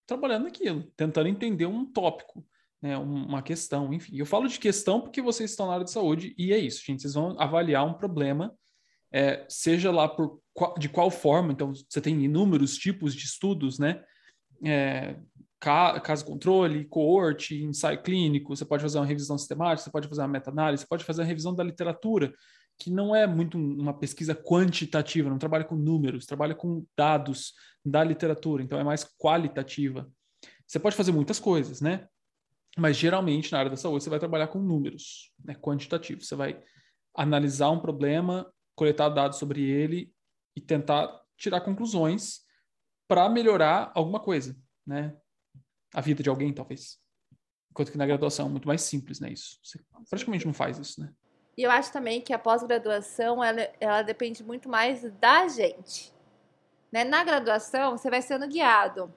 [0.06, 2.46] trabalhando naquilo, tentando entender um tópico,
[2.82, 4.18] né, uma questão, enfim.
[4.18, 7.02] Eu falo de questão porque vocês estão na área de saúde e é isso, gente.
[7.02, 8.54] Vocês vão avaliar um problema,
[9.12, 10.42] é, seja lá por
[10.78, 11.52] de qual forma.
[11.52, 14.04] Então, você tem inúmeros tipos de estudos, né?
[14.64, 15.16] É,
[15.60, 20.28] caso controle, coorte, ensaio clínico, você pode fazer uma revisão sistemática, você pode fazer uma
[20.28, 22.34] meta-análise, você pode fazer uma revisão da literatura,
[22.82, 27.54] que não é muito uma pesquisa quantitativa, não trabalha com números, trabalha com dados
[27.86, 30.12] da literatura, então é mais qualitativa.
[30.65, 32.08] Você pode fazer muitas coisas, né?
[32.76, 35.54] Mas geralmente na área da saúde você vai trabalhar com números, né?
[35.54, 36.22] quantitativo.
[36.22, 36.60] Você vai
[37.15, 40.12] analisar um problema, coletar dados sobre ele
[40.56, 42.39] e tentar tirar conclusões
[43.08, 45.15] para melhorar alguma coisa, né?
[45.94, 46.98] A vida de alguém, talvez.
[47.70, 49.32] Enquanto que na graduação é muito mais simples, né?
[49.32, 49.60] Isso.
[49.63, 51.13] Você praticamente não faz isso, né?
[51.62, 56.12] E eu acho também que a pós-graduação, ela, ela depende muito mais da gente.
[56.91, 57.04] Né?
[57.04, 59.13] Na graduação, você vai sendo guiado.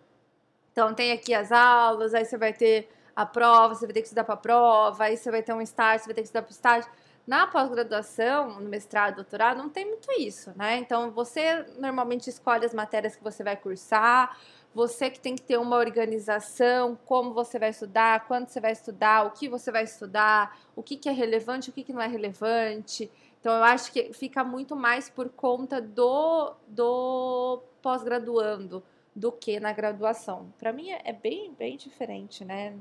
[0.70, 4.09] Então, tem aqui as aulas, aí você vai ter a prova, você vai ter que
[4.09, 6.42] estudar para a prova, aí você vai ter um estágio, você vai ter que estudar
[6.42, 6.90] para o estágio.
[7.26, 10.76] Na pós-graduação, no mestrado, doutorado, não tem muito isso, né?
[10.76, 14.37] Então, você normalmente escolhe as matérias que você vai cursar,
[14.74, 19.24] você que tem que ter uma organização, como você vai estudar, quando você vai estudar,
[19.26, 22.08] o que você vai estudar, o que, que é relevante, o que, que não é
[22.08, 23.10] relevante.
[23.40, 28.82] Então, eu acho que fica muito mais por conta do, do pós-graduando
[29.14, 30.52] do que na graduação.
[30.58, 32.74] Para mim, é bem, bem diferente, né?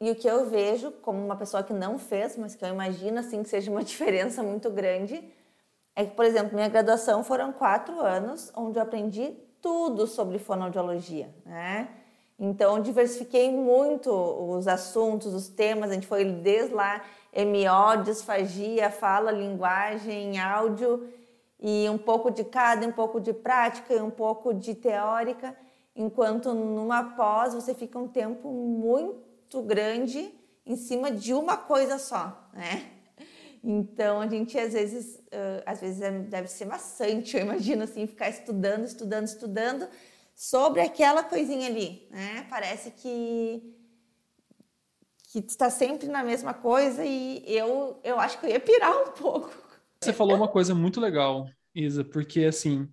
[0.00, 3.18] E o que eu vejo como uma pessoa que não fez, mas que eu imagino
[3.18, 5.24] assim que seja uma diferença muito grande,
[5.96, 11.34] é que, por exemplo, minha graduação foram quatro anos onde eu aprendi tudo sobre fonoaudiologia,
[11.44, 11.88] né?
[12.38, 15.90] Então, diversifiquei muito os assuntos, os temas.
[15.90, 17.02] A gente foi desde lá
[17.34, 21.06] MO, disfagia, fala, linguagem, áudio,
[21.60, 25.54] e um pouco de cada, um pouco de prática e um pouco de teórica.
[25.94, 32.48] Enquanto numa pós você fica um tempo muito grande em cima de uma coisa só,
[32.54, 32.99] né?
[33.62, 38.06] Então a gente às vezes, uh, às vezes é, deve ser maçante, eu imagino assim,
[38.06, 39.88] ficar estudando, estudando, estudando
[40.34, 42.46] sobre aquela coisinha ali, né?
[42.48, 43.76] Parece que
[45.32, 49.12] que está sempre na mesma coisa e eu eu acho que eu ia pirar um
[49.12, 49.50] pouco.
[50.02, 52.88] Você falou uma coisa muito legal, Isa, porque assim,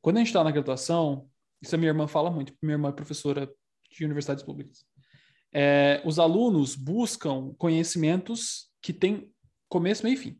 [0.00, 1.28] quando a gente está na graduação,
[1.62, 3.48] isso a minha irmã fala muito, minha irmã é professora
[3.90, 4.84] de universidades públicas
[5.52, 9.30] é, os alunos buscam conhecimentos que têm
[9.72, 10.38] começo, meio e fim.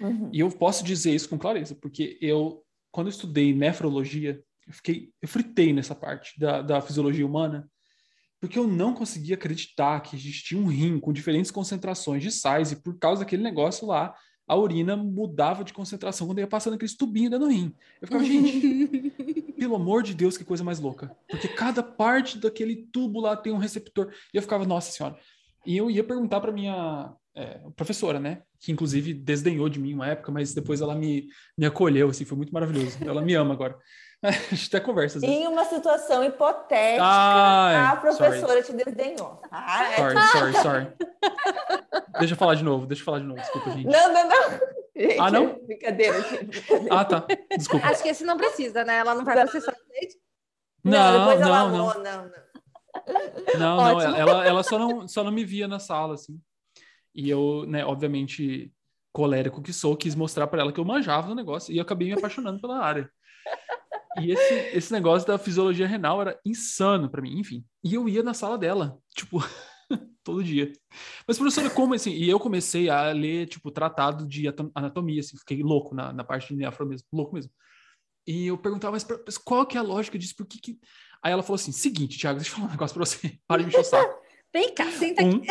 [0.00, 0.30] Uhum.
[0.32, 5.12] E eu posso dizer isso com clareza, porque eu, quando eu estudei nefrologia, eu fiquei,
[5.20, 7.70] eu fritei nessa parte da, da fisiologia humana,
[8.40, 12.76] porque eu não conseguia acreditar que existia um rim com diferentes concentrações de sais e
[12.76, 14.14] por causa daquele negócio lá,
[14.48, 17.74] a urina mudava de concentração quando ia passando aqueles tubinhos dentro do rim.
[18.00, 19.12] Eu ficava, gente,
[19.58, 21.16] pelo amor de Deus, que coisa mais louca.
[21.28, 24.12] Porque cada parte daquele tubo lá tem um receptor.
[24.32, 25.18] E eu ficava, nossa senhora.
[25.64, 28.42] E eu ia perguntar para minha é, professora, né?
[28.58, 32.36] Que inclusive desdenhou de mim uma época, mas depois ela me, me acolheu, assim, foi
[32.36, 32.96] muito maravilhoso.
[33.02, 33.78] Ela me ama agora.
[34.22, 35.24] A gente até conversa.
[35.24, 38.62] Em uma situação hipotética, Ai, a professora sorry.
[38.62, 39.42] te desdenhou.
[39.50, 40.92] Ah, é sorry, sorry, sorry.
[42.18, 43.84] deixa eu falar de novo, deixa eu falar de novo, desculpa, gente.
[43.84, 44.50] Não, não, não.
[44.96, 45.60] Gente, ah, não?
[45.66, 46.44] Brincadeira, gente.
[46.46, 46.94] Brincadeira.
[46.98, 47.26] Ah, tá.
[47.58, 47.86] Desculpa.
[47.86, 48.96] Acho que esse não precisa, né?
[48.96, 50.16] Ela não vai processar o leite.
[50.82, 51.90] Não, não, depois ela não.
[51.90, 52.46] Amou, não, não.
[53.58, 56.40] Não, não, ela, ela só não, só não me via na sala, assim.
[57.16, 58.70] E eu, né, obviamente,
[59.10, 62.08] colérico que sou, quis mostrar para ela que eu manjava no negócio e eu acabei
[62.08, 63.10] me apaixonando pela área.
[64.20, 67.64] E esse, esse negócio da fisiologia renal era insano para mim, enfim.
[67.82, 69.38] E eu ia na sala dela, tipo,
[70.22, 70.70] todo dia.
[71.26, 72.12] Mas, professora, como assim?
[72.12, 76.48] E eu comecei a ler, tipo, tratado de anatomia, assim, fiquei louco na, na parte
[76.48, 77.50] de nefro mesmo, louco mesmo.
[78.26, 80.34] E eu perguntava, mas, mas qual que é a lógica disso?
[80.36, 80.78] Por que que...
[81.22, 83.38] Aí ela falou assim, seguinte, Thiago, deixa eu falar um negócio pra você.
[83.46, 84.26] Para de me encher o saco.
[84.52, 85.46] Vem cá, senta um, aqui.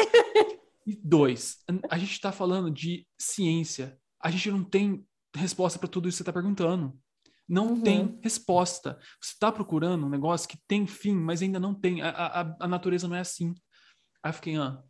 [0.86, 1.58] E dois,
[1.90, 3.98] a gente tá falando de ciência.
[4.22, 6.98] A gente não tem resposta para tudo isso que você tá perguntando.
[7.48, 7.82] Não uhum.
[7.82, 9.00] tem resposta.
[9.22, 12.02] Você está procurando um negócio que tem fim, mas ainda não tem.
[12.02, 13.54] A, a, a natureza não é assim.
[14.24, 14.82] Aí eu fiquei, ah.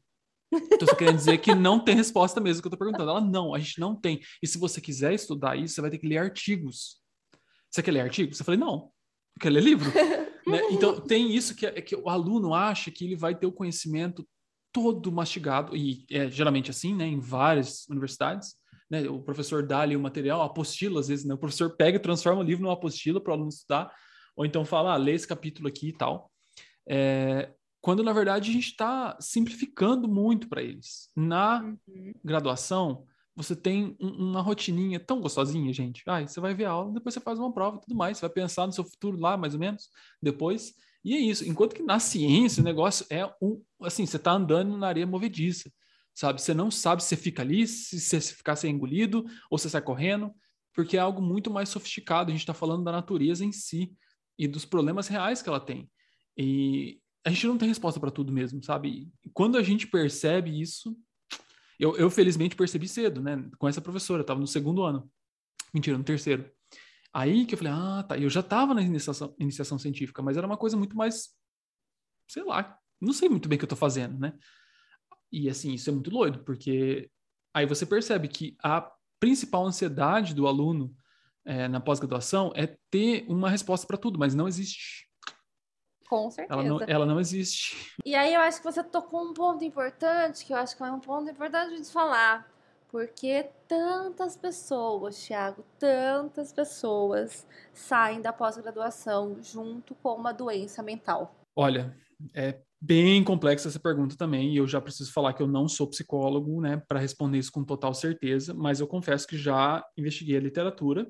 [0.54, 3.10] Então você querendo dizer que não tem resposta mesmo que eu tô perguntando.
[3.10, 4.22] Ela, não, a gente não tem.
[4.42, 7.02] E se você quiser estudar isso, você vai ter que ler artigos.
[7.70, 8.40] Você quer ler artigos?
[8.40, 8.92] Eu falei, não.
[9.36, 9.92] Eu quero ler livro.
[10.48, 10.62] né?
[10.72, 14.26] Então tem isso que, é, que o aluno acha que ele vai ter o conhecimento
[14.76, 18.56] todo mastigado, e é geralmente assim, né, em várias universidades
[18.90, 22.02] né, o professor dá ali o material, apostila, às vezes, né, o professor pega e
[22.02, 23.92] transforma o livro numa apostila para o aluno estudar,
[24.36, 26.32] ou então fala, ah, lê esse capítulo aqui e tal.
[26.88, 31.10] É, quando, na verdade, a gente está simplificando muito para eles.
[31.16, 32.14] Na uhum.
[32.24, 36.04] graduação, você tem um, uma rotininha tão gostosinha, gente.
[36.08, 38.22] Ai, você vai ver a aula, depois você faz uma prova e tudo mais, você
[38.28, 39.90] vai pensar no seu futuro lá, mais ou menos,
[40.22, 40.74] depois.
[41.06, 41.48] E é isso.
[41.48, 43.62] Enquanto que na ciência, o negócio é um.
[43.82, 45.72] Assim, você está andando na areia movediça
[46.16, 46.42] sabe?
[46.42, 49.82] Você não sabe se você fica ali, se você ficar sem engolido ou se sai
[49.82, 50.34] correndo,
[50.74, 52.30] porque é algo muito mais sofisticado.
[52.30, 53.94] A gente está falando da natureza em si
[54.40, 55.90] e dos problemas reais que ela tem.
[56.38, 59.12] E a gente não tem resposta para tudo mesmo, sabe?
[59.34, 60.98] Quando a gente percebe isso,
[61.78, 63.50] eu, eu felizmente percebi cedo, né?
[63.58, 65.10] Com essa professora, estava no segundo ano,
[65.74, 66.50] mentira, no terceiro.
[67.16, 68.18] Aí que eu falei, ah, tá.
[68.18, 71.30] Eu já estava na iniciação, iniciação científica, mas era uma coisa muito mais,
[72.28, 74.34] sei lá, não sei muito bem o que eu estou fazendo, né?
[75.32, 77.10] E assim, isso é muito doido, porque
[77.54, 80.94] aí você percebe que a principal ansiedade do aluno
[81.46, 85.10] é, na pós-graduação é ter uma resposta para tudo, mas não existe.
[86.10, 86.60] Com certeza.
[86.60, 87.94] Ela não, ela não existe.
[88.04, 90.92] E aí eu acho que você tocou um ponto importante, que eu acho que é
[90.92, 92.54] um ponto importante de falar.
[92.96, 101.36] Porque tantas pessoas, Thiago, tantas pessoas saem da pós-graduação junto com uma doença mental.
[101.54, 101.94] Olha,
[102.34, 105.90] é bem complexa essa pergunta também, e eu já preciso falar que eu não sou
[105.90, 110.42] psicólogo, né, para responder isso com total certeza, mas eu confesso que já investiguei a
[110.42, 111.06] literatura.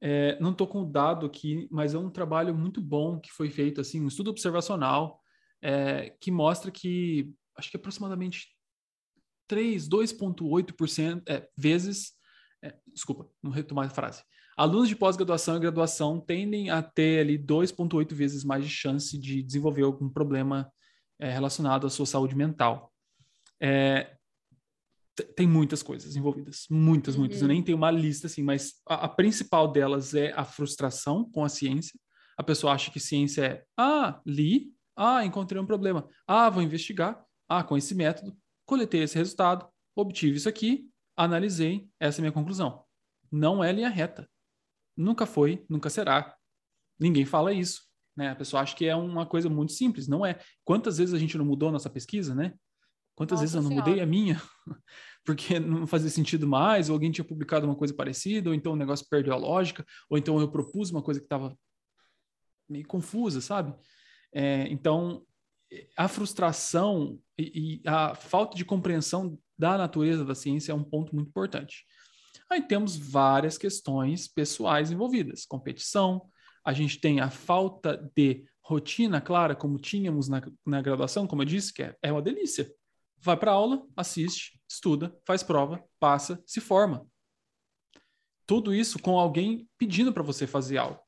[0.00, 3.50] É, não estou com o dado aqui, mas é um trabalho muito bom que foi
[3.50, 5.20] feito, assim, um estudo observacional
[5.60, 8.59] é, que mostra que, acho que aproximadamente
[9.50, 12.12] 3, 2,8% é, vezes,
[12.62, 14.22] é, desculpa, vamos retomar a frase.
[14.56, 19.42] Alunos de pós-graduação e graduação tendem a ter ali 2,8 vezes mais de chance de
[19.42, 20.70] desenvolver algum problema
[21.18, 22.92] é, relacionado à sua saúde mental.
[23.60, 24.14] É,
[25.34, 27.38] tem muitas coisas envolvidas, muitas, muitas.
[27.38, 27.44] Uhum.
[27.44, 31.44] Eu nem tenho uma lista assim, mas a, a, principal delas é a frustração com
[31.44, 31.98] a ciência.
[32.38, 37.20] A pessoa acha que ciência é, ah, li, ah, encontrei um problema, ah, vou investigar,
[37.48, 38.32] ah, com esse método,
[38.70, 42.84] coletei esse resultado, obtive isso aqui, analisei, essa é a minha conclusão.
[43.28, 44.30] Não é linha reta.
[44.96, 46.36] Nunca foi, nunca será.
[46.96, 47.82] Ninguém fala isso.
[48.16, 48.30] Né?
[48.30, 50.38] A pessoa acha que é uma coisa muito simples, não é.
[50.64, 52.54] Quantas vezes a gente não mudou a nossa pesquisa, né?
[53.16, 53.88] Quantas nossa vezes eu não senhora.
[53.88, 54.40] mudei a minha?
[55.26, 58.76] Porque não fazia sentido mais, ou alguém tinha publicado uma coisa parecida, ou então o
[58.76, 61.58] negócio perdeu a lógica, ou então eu propus uma coisa que estava
[62.68, 63.74] meio confusa, sabe?
[64.32, 65.26] É, então,
[65.96, 71.14] a frustração e, e, a falta de compreensão da natureza da ciência é um ponto
[71.14, 71.84] muito importante.
[72.48, 76.28] Aí temos várias questões pessoais envolvidas, competição,
[76.64, 81.46] a gente tem a falta de rotina clara, como tínhamos na, na graduação, como eu
[81.46, 82.70] disse, que é, é uma delícia.
[83.18, 87.06] Vai para aula, assiste, estuda, faz prova, passa, se forma.
[88.46, 91.00] Tudo isso com alguém pedindo para você fazer algo.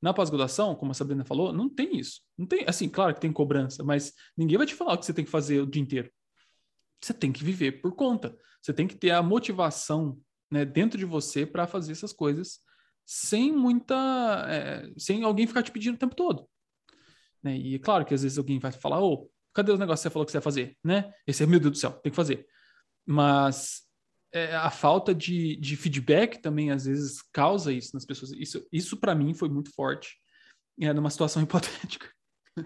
[0.00, 2.20] Na pós-graduação, como a Sabrina falou, não tem isso.
[2.36, 5.14] Não tem, assim, claro que tem cobrança, mas ninguém vai te falar o que você
[5.14, 6.10] tem que fazer o dia inteiro.
[7.02, 8.36] Você tem que viver por conta.
[8.60, 10.18] Você tem que ter a motivação
[10.50, 12.60] né, dentro de você para fazer essas coisas
[13.04, 13.94] sem muita.
[14.48, 16.48] É, sem alguém ficar te pedindo o tempo todo.
[17.42, 17.56] Né?
[17.56, 20.12] E é claro que às vezes alguém vai falar, ô, cadê os negócios que você
[20.12, 20.76] falou que você ia fazer?
[20.84, 21.12] Né?
[21.26, 22.46] Esse é, meu Deus do céu, tem que fazer.
[23.06, 23.85] Mas
[24.36, 28.32] é, a falta de, de feedback também às vezes causa isso nas pessoas.
[28.32, 30.16] Isso, isso para mim foi muito forte
[30.78, 32.10] é, numa situação hipotética.
[32.58, 32.62] A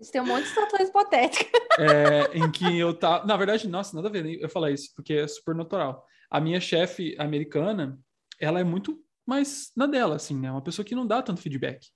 [0.00, 1.60] gente tem um monte de situações hipotéticas.
[1.80, 3.26] É, em que eu tava.
[3.26, 6.06] Na verdade, nossa, nada a ver eu falar isso, porque é super natural.
[6.30, 7.98] A minha chefe americana,
[8.38, 10.50] ela é muito mais na dela, assim, né?
[10.50, 11.88] Uma pessoa que não dá tanto feedback.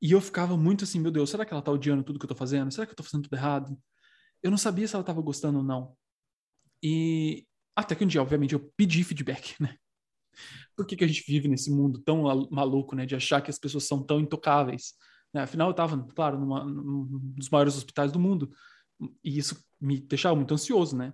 [0.00, 2.28] E eu ficava muito assim, meu Deus, será que ela tá odiando tudo que eu
[2.28, 2.72] tô fazendo?
[2.72, 3.78] Será que eu tô fazendo tudo errado?
[4.42, 5.94] Eu não sabia se ela tava gostando ou não.
[6.82, 9.76] E até que um dia, obviamente, eu pedi feedback, né?
[10.76, 13.06] Por que, que a gente vive nesse mundo tão maluco, né?
[13.06, 14.94] De achar que as pessoas são tão intocáveis.
[15.32, 15.42] Né?
[15.42, 18.50] Afinal, eu estava, claro, numa, num dos maiores hospitais do mundo.
[19.22, 21.12] E isso me deixava muito ansioso, né?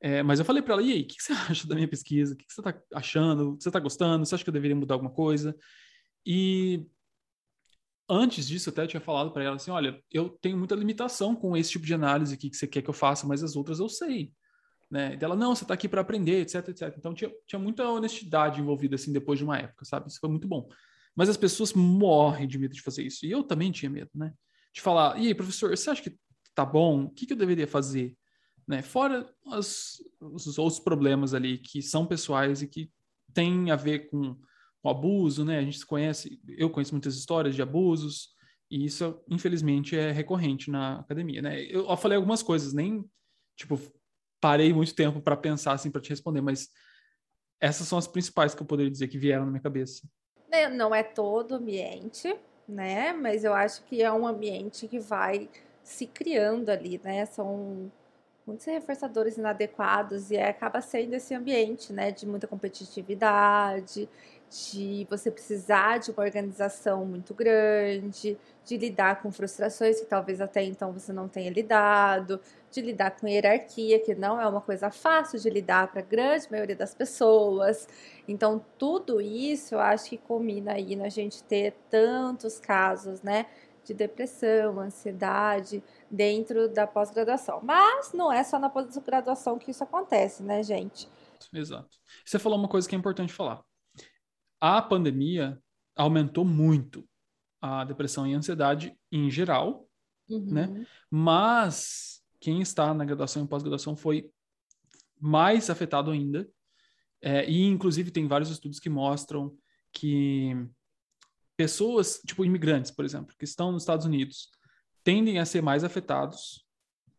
[0.00, 1.88] É, mas eu falei para ela, e aí, o que, que, você acha da minha
[1.88, 2.34] pesquisa?
[2.34, 3.56] O que, que você está achando?
[3.58, 4.24] Você está gostando?
[4.24, 5.56] Você acha que eu deveria mudar alguma coisa?
[6.26, 6.86] E
[8.08, 11.56] antes disso, eu até tinha falado para ela assim, olha, eu tenho muita limitação com
[11.56, 13.88] esse tipo de análise aqui que você quer que eu faça, mas as outras eu
[13.88, 14.32] sei.
[14.94, 15.14] Né?
[15.14, 16.94] E dela, não, você está aqui para aprender, etc, etc.
[16.96, 20.08] Então tinha, tinha muita honestidade envolvida assim depois de uma época, sabe?
[20.08, 20.68] Isso foi muito bom.
[21.16, 23.26] Mas as pessoas morrem de medo de fazer isso.
[23.26, 24.32] E eu também tinha medo, né?
[24.72, 26.16] De falar, e aí, professor, você acha que
[26.54, 27.06] tá bom?
[27.06, 28.16] O que, que eu deveria fazer?
[28.68, 28.82] Né?
[28.82, 32.88] Fora as, os outros problemas ali que são pessoais e que
[33.32, 34.36] têm a ver com
[34.80, 35.58] o abuso, né?
[35.58, 38.28] A gente conhece, eu conheço muitas histórias de abusos
[38.70, 41.64] e isso, infelizmente, é recorrente na academia, né?
[41.64, 43.04] Eu, eu falei algumas coisas, nem,
[43.56, 43.76] tipo,
[44.44, 46.68] parei muito tempo para pensar, assim, para te responder, mas
[47.58, 50.06] essas são as principais que eu poderia dizer que vieram na minha cabeça.
[50.74, 52.36] Não é todo ambiente,
[52.68, 53.14] né?
[53.14, 55.48] Mas eu acho que é um ambiente que vai
[55.82, 57.24] se criando ali, né?
[57.24, 57.90] São
[58.46, 64.06] muitos reforçadores inadequados e acaba sendo esse ambiente, né, de muita competitividade,
[64.54, 70.62] de você precisar de uma organização muito grande, de lidar com frustrações que talvez até
[70.62, 72.40] então você não tenha lidado,
[72.70, 76.48] de lidar com hierarquia, que não é uma coisa fácil de lidar para a grande
[76.50, 77.88] maioria das pessoas.
[78.28, 83.46] Então, tudo isso eu acho que combina aí na gente ter tantos casos, né,
[83.84, 87.60] de depressão, ansiedade dentro da pós-graduação.
[87.62, 91.08] Mas não é só na pós-graduação que isso acontece, né, gente?
[91.52, 91.98] Exato.
[92.24, 93.62] Você falou uma coisa que é importante falar.
[94.66, 95.62] A pandemia
[95.94, 97.06] aumentou muito
[97.60, 99.86] a depressão e a ansiedade em geral,
[100.26, 100.46] uhum.
[100.46, 100.86] né?
[101.10, 104.30] Mas quem está na graduação e pós-graduação foi
[105.20, 106.48] mais afetado ainda.
[107.20, 109.54] É, e, inclusive, tem vários estudos que mostram
[109.92, 110.56] que
[111.58, 114.48] pessoas, tipo imigrantes, por exemplo, que estão nos Estados Unidos,
[115.02, 116.66] tendem a ser mais afetados,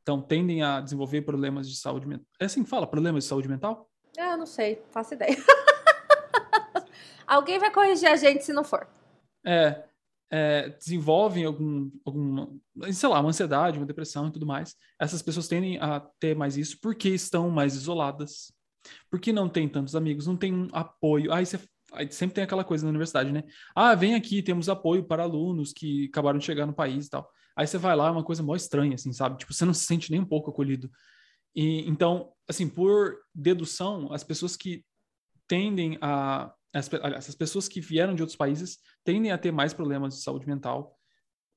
[0.01, 2.25] então tendem a desenvolver problemas de saúde mental.
[2.39, 3.87] É assim que fala, problemas de saúde mental?
[4.17, 5.37] Eu não sei, faço ideia.
[7.27, 8.87] Alguém vai corrigir a gente se não for.
[9.45, 9.83] É,
[10.31, 12.49] é, desenvolvem algum, alguma,
[12.91, 16.57] sei lá, uma ansiedade, uma depressão e tudo mais, essas pessoas tendem a ter mais
[16.57, 18.51] isso porque estão mais isoladas,
[19.09, 21.31] porque não tem tantos amigos, não tem um apoio.
[21.31, 21.59] Aí você
[21.93, 23.43] aí sempre tem aquela coisa na universidade, né?
[23.75, 27.29] Ah, vem aqui, temos apoio para alunos que acabaram de chegar no país e tal.
[27.55, 29.37] Aí você vai lá, é uma coisa mó estranha, assim, sabe?
[29.37, 30.91] Tipo, você não se sente nem um pouco acolhido.
[31.55, 34.83] E, então, assim, por dedução, as pessoas que
[35.47, 36.53] tendem a.
[36.75, 40.45] As, essas pessoas que vieram de outros países tendem a ter mais problemas de saúde
[40.45, 40.99] mental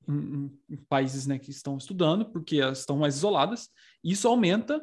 [0.07, 3.69] em, em países né, que estão estudando, porque elas estão mais isoladas.
[4.03, 4.81] E isso aumenta,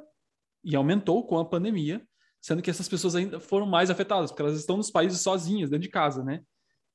[0.62, 2.06] e aumentou com a pandemia,
[2.40, 5.84] sendo que essas pessoas ainda foram mais afetadas, porque elas estão nos países sozinhas, dentro
[5.84, 6.42] de casa, né?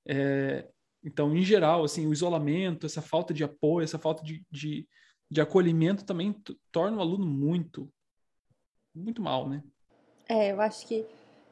[0.08, 0.70] É,
[1.04, 4.88] então, em geral, assim, o isolamento, essa falta de apoio, essa falta de, de,
[5.30, 6.36] de acolhimento também
[6.72, 7.92] torna o aluno muito,
[8.94, 9.64] muito mal, né?
[10.30, 11.06] É, eu acho que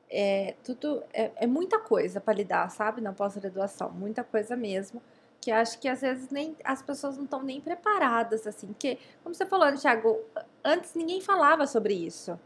[0.09, 5.01] é, tudo é, é muita coisa para lidar, sabe, na pós-graduação, muita coisa mesmo.
[5.41, 9.33] Que acho que às vezes nem as pessoas não estão nem preparadas, assim, porque, como
[9.33, 10.19] você falou, Thiago,
[10.63, 12.37] antes ninguém falava sobre isso.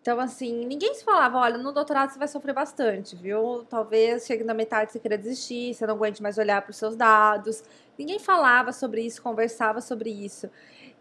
[0.00, 3.64] Então, assim, ninguém se falava, olha, no doutorado você vai sofrer bastante, viu?
[3.68, 6.96] Talvez chegue na metade você queira desistir, você não aguente mais olhar para os seus
[6.96, 7.64] dados.
[7.98, 10.48] Ninguém falava sobre isso, conversava sobre isso.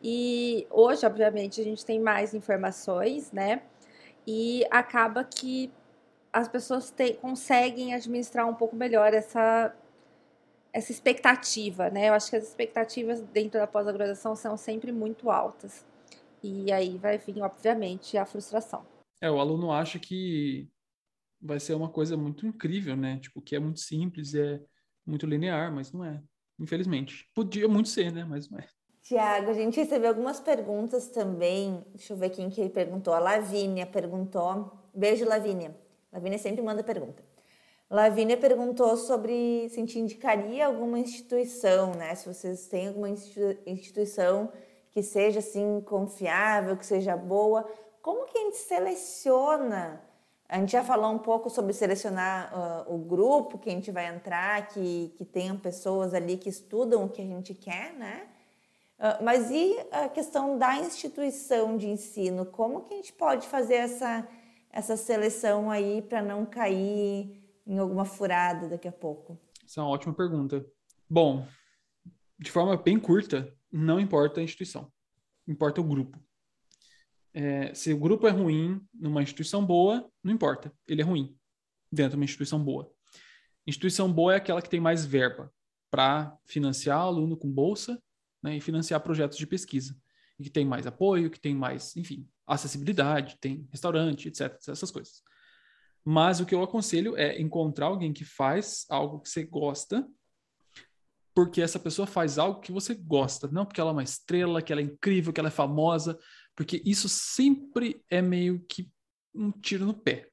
[0.03, 3.61] E hoje, obviamente, a gente tem mais informações, né?
[4.28, 5.71] E acaba que
[6.34, 9.73] as pessoas te, conseguem administrar um pouco melhor essa,
[10.73, 12.09] essa expectativa, né?
[12.09, 15.86] Eu acho que as expectativas dentro da pós-graduação são sempre muito altas.
[16.43, 18.86] E aí vai vir, obviamente, a frustração.
[19.21, 20.69] É, o aluno acha que
[21.41, 23.19] vai ser uma coisa muito incrível, né?
[23.19, 24.61] Tipo, que é muito simples, é
[25.05, 26.21] muito linear, mas não é.
[26.59, 27.28] Infelizmente.
[27.34, 28.25] Podia muito ser, né?
[28.25, 28.67] Mas não é.
[29.08, 31.82] Tiago, a gente recebeu algumas perguntas também.
[31.95, 33.14] Deixa eu ver quem que perguntou.
[33.14, 34.70] A Lavínia perguntou.
[34.93, 35.74] Beijo, Lavínia.
[36.12, 37.24] Lavínia sempre manda pergunta.
[37.89, 42.14] Lavínia perguntou sobre se a gente indicaria alguma instituição, né?
[42.16, 44.51] Se vocês têm alguma instituição
[44.91, 47.66] que seja assim confiável, que seja boa.
[48.01, 50.01] Como que a gente seleciona?
[50.49, 54.14] A gente já falou um pouco sobre selecionar uh, o grupo que a gente vai
[54.14, 58.28] entrar, que, que tenham pessoas ali que estudam o que a gente quer, né?
[58.98, 62.45] Uh, mas e a questão da instituição de ensino?
[62.45, 64.28] Como que a gente pode fazer essa,
[64.72, 69.39] essa seleção aí para não cair em alguma furada daqui a pouco?
[69.64, 70.66] Essa é uma ótima pergunta.
[71.08, 71.48] Bom,
[72.39, 74.91] de forma bem curta, não importa a instituição,
[75.48, 76.20] importa o grupo.
[77.34, 81.38] É, se o grupo é ruim numa instituição boa, não importa, ele é ruim
[81.91, 82.91] dentro de uma instituição boa.
[83.68, 85.54] Instituição boa é aquela que tem mais verba
[85.91, 88.02] para financiar aluno com bolsa
[88.48, 89.95] né, e financiar projetos de pesquisa.
[90.39, 95.22] E que tem mais apoio, que tem mais, enfim, acessibilidade, tem restaurante, etc, essas coisas.
[96.06, 100.08] Mas o que eu aconselho é encontrar alguém que faz algo que você gosta
[101.38, 104.74] porque essa pessoa faz algo que você gosta, não porque ela é uma estrela, que
[104.74, 106.18] ela é incrível, que ela é famosa,
[106.56, 108.89] porque isso sempre é meio que
[109.36, 110.30] um tiro no pé,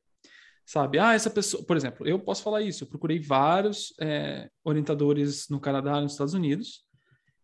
[0.65, 0.99] sabe?
[0.99, 5.61] Ah, essa pessoa, por exemplo, eu posso falar isso, eu procurei vários é, orientadores no
[5.61, 6.87] Canadá, nos Estados Unidos,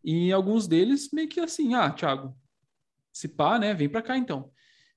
[0.03, 2.35] e alguns deles meio que assim, ah, Thiago,
[3.13, 4.51] se pá, né, vem para cá então.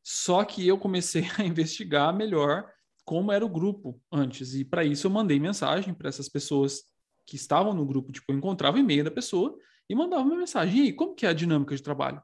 [0.03, 2.69] Só que eu comecei a investigar melhor
[3.05, 6.83] como era o grupo antes, e para isso eu mandei mensagem para essas pessoas
[7.25, 9.57] que estavam no grupo, tipo, eu encontrava o e-mail da pessoa
[9.89, 10.77] e mandava uma mensagem.
[10.77, 12.21] E aí, como que é a dinâmica de trabalho?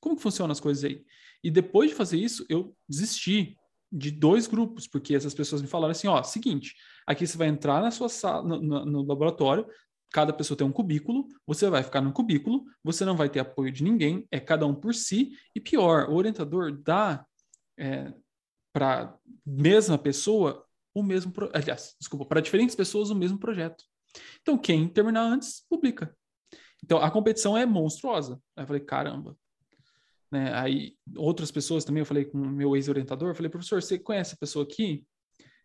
[0.00, 1.04] Como que funcionam as coisas aí?
[1.42, 3.56] E depois de fazer isso, eu desisti
[3.90, 6.74] de dois grupos, porque essas pessoas me falaram assim, ó, seguinte,
[7.06, 9.66] aqui você vai entrar na sua sala, no, no, no laboratório,
[10.10, 13.70] cada pessoa tem um cubículo, você vai ficar no cubículo, você não vai ter apoio
[13.70, 17.24] de ninguém, é cada um por si, e pior, o orientador dá
[17.78, 18.12] é,
[18.72, 21.50] para mesma pessoa o mesmo, pro...
[21.54, 23.84] aliás, desculpa, para diferentes pessoas o mesmo projeto.
[24.40, 26.14] Então, quem terminar antes, publica.
[26.82, 28.40] Então, a competição é monstruosa.
[28.56, 29.36] Aí eu falei, caramba.
[30.30, 30.52] Né?
[30.54, 34.34] Aí, outras pessoas também, eu falei com o meu ex-orientador, eu falei, professor, você conhece
[34.34, 35.04] a pessoa aqui?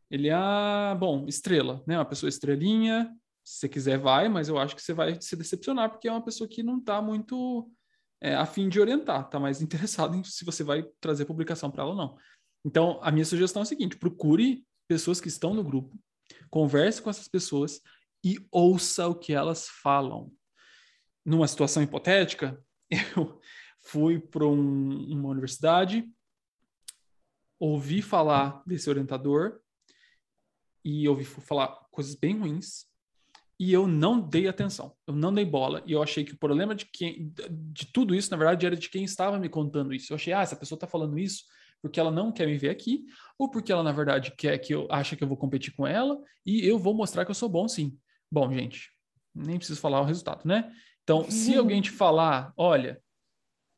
[0.09, 1.97] Ele, ah, bom, estrela, né?
[1.97, 3.11] Uma pessoa estrelinha,
[3.43, 6.23] se você quiser, vai, mas eu acho que você vai se decepcionar, porque é uma
[6.23, 7.69] pessoa que não está muito
[8.21, 11.83] é, a fim de orientar, está mais interessado em se você vai trazer publicação para
[11.83, 12.17] ela ou não.
[12.65, 15.99] Então, a minha sugestão é a seguinte: procure pessoas que estão no grupo,
[16.49, 17.81] converse com essas pessoas
[18.23, 20.31] e ouça o que elas falam.
[21.25, 22.61] Numa situação hipotética,
[23.17, 23.39] eu
[23.81, 26.09] fui para um, uma universidade,
[27.59, 29.59] ouvi falar desse orientador
[30.83, 32.92] e ouvi falar coisas bem ruins
[33.59, 36.75] e eu não dei atenção, eu não dei bola e eu achei que o problema
[36.75, 37.31] de quem
[37.71, 40.11] de tudo isso na verdade era de quem estava me contando isso.
[40.11, 41.43] Eu achei, ah, essa pessoa está falando isso
[41.81, 43.05] porque ela não quer me ver aqui
[43.37, 46.17] ou porque ela na verdade quer que eu acha que eu vou competir com ela
[46.45, 47.97] e eu vou mostrar que eu sou bom sim.
[48.31, 48.89] Bom, gente,
[49.35, 50.71] Nem preciso falar o resultado, né?
[51.03, 53.01] Então, se alguém te falar, olha,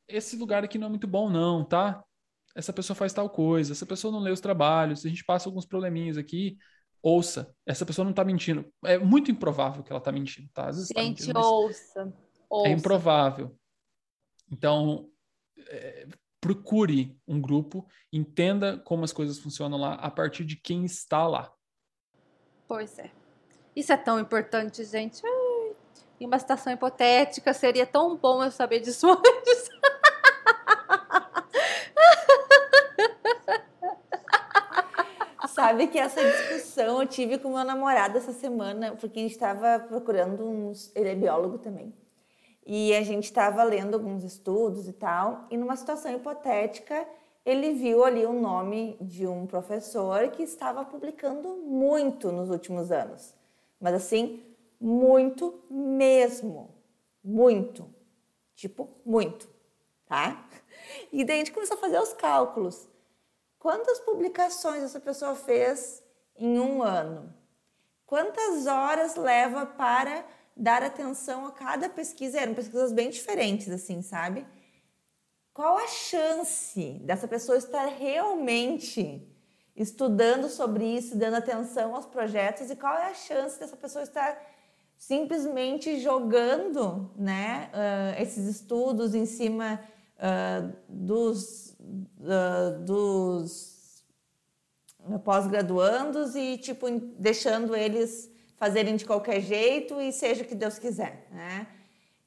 [0.08, 2.04] esse lugar aqui não é muito bom, não, tá?
[2.56, 5.66] Essa pessoa faz tal coisa, essa pessoa não lê os trabalhos, a gente passa alguns
[5.66, 6.58] probleminhas aqui,
[7.06, 7.56] ouça.
[7.68, 8.66] Essa pessoa não tá mentindo.
[8.84, 10.70] É muito improvável que ela tá mentindo, tá?
[10.70, 12.14] Às vezes tá Gente, mentindo, mas ouça.
[12.50, 12.68] ouça.
[12.68, 13.56] é improvável.
[14.52, 15.08] Então,
[15.68, 16.08] é,
[16.42, 21.54] procure um grupo, entenda como as coisas funcionam lá a partir de quem está lá.
[22.68, 23.12] Pois é.
[23.76, 25.22] Isso é tão importante, gente.
[25.24, 25.76] Ai,
[26.20, 29.70] em uma situação hipotética, seria tão bom eu saber disso antes.
[35.56, 39.80] Sabe que essa discussão eu tive com meu namorado essa semana, porque a gente estava
[39.80, 40.92] procurando uns.
[40.94, 41.94] Ele é biólogo também.
[42.66, 47.08] E a gente estava lendo alguns estudos e tal, e numa situação hipotética,
[47.46, 53.34] ele viu ali o nome de um professor que estava publicando muito nos últimos anos.
[53.80, 54.44] Mas assim,
[54.78, 56.76] muito mesmo.
[57.24, 57.86] Muito.
[58.56, 59.48] Tipo, muito.
[60.06, 60.50] Tá?
[61.14, 62.90] E daí a gente começou a fazer os cálculos.
[63.66, 66.04] Quantas publicações essa pessoa fez
[66.38, 67.34] em um ano?
[68.06, 70.24] Quantas horas leva para
[70.56, 72.40] dar atenção a cada pesquisa?
[72.40, 74.46] Eram pesquisas bem diferentes, assim, sabe?
[75.52, 79.28] Qual a chance dessa pessoa estar realmente
[79.76, 82.70] estudando sobre isso, dando atenção aos projetos?
[82.70, 84.40] E qual é a chance dessa pessoa estar
[84.96, 89.84] simplesmente jogando né, uh, esses estudos em cima
[90.18, 91.65] uh, dos,
[92.84, 94.04] dos
[95.24, 101.28] pós-graduandos e tipo deixando eles fazerem de qualquer jeito e seja o que Deus quiser,
[101.32, 101.68] né?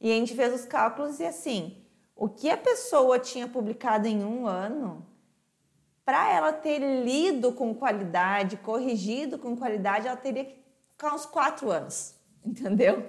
[0.01, 1.77] E a gente fez os cálculos e assim,
[2.15, 5.05] o que a pessoa tinha publicado em um ano,
[6.05, 10.57] para ela ter lido com qualidade, corrigido com qualidade, ela teria que
[10.91, 13.05] ficar uns quatro anos, entendeu?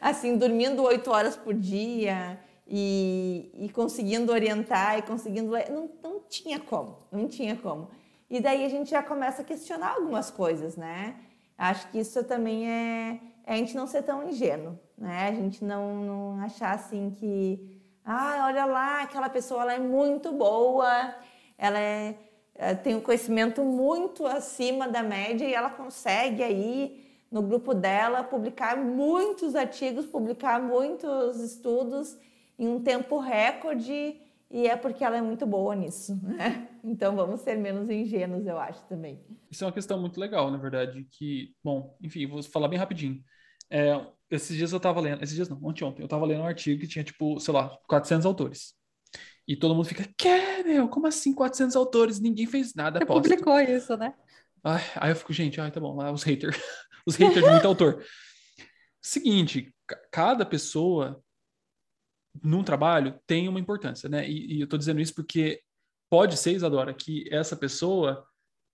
[0.00, 2.38] Assim, dormindo oito horas por dia
[2.68, 5.52] e, e conseguindo orientar e conseguindo.
[5.70, 7.88] Não, não tinha como, não tinha como.
[8.28, 11.16] E daí a gente já começa a questionar algumas coisas, né?
[11.56, 15.28] Acho que isso também é, é a gente não ser tão ingênuo, né?
[15.28, 20.30] A gente não, não achar assim que, ah, olha lá, aquela pessoa ela é muito
[20.32, 21.14] boa,
[21.56, 22.16] ela é,
[22.54, 28.22] é, tem um conhecimento muito acima da média e ela consegue aí no grupo dela
[28.22, 32.16] publicar muitos artigos, publicar muitos estudos
[32.58, 36.68] em um tempo recorde e é porque ela é muito boa nisso, né?
[36.82, 39.20] Então vamos ser menos ingênuos, eu acho também.
[39.50, 43.22] Isso é uma questão muito legal, na verdade, que, bom, enfim, vou falar bem rapidinho.
[43.70, 44.00] É,
[44.30, 46.80] esses dias eu tava lendo, esses dias não, ontem, ontem, eu tava lendo um artigo
[46.80, 48.74] que tinha, tipo, sei lá, 400 autores.
[49.46, 52.20] E todo mundo fica, que, meu, como assim 400 autores?
[52.20, 54.14] Ninguém fez nada, Você publicou isso, né?
[54.62, 56.56] Ai, aí eu fico, gente, ai, tá bom, lá os haters,
[57.06, 58.04] os haters de muito autor.
[59.00, 59.72] Seguinte,
[60.10, 61.22] cada pessoa
[62.42, 64.28] num trabalho tem uma importância, né?
[64.28, 65.60] E, e eu estou dizendo isso porque
[66.10, 68.24] pode ser, Isadora, que essa pessoa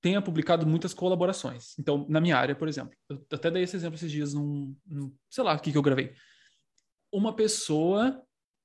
[0.01, 1.79] tenha publicado muitas colaborações.
[1.79, 5.15] Então, na minha área, por exemplo, eu até dei esse exemplo esses dias num, num
[5.31, 6.13] sei lá, o que, que eu gravei.
[7.11, 8.23] Uma pessoa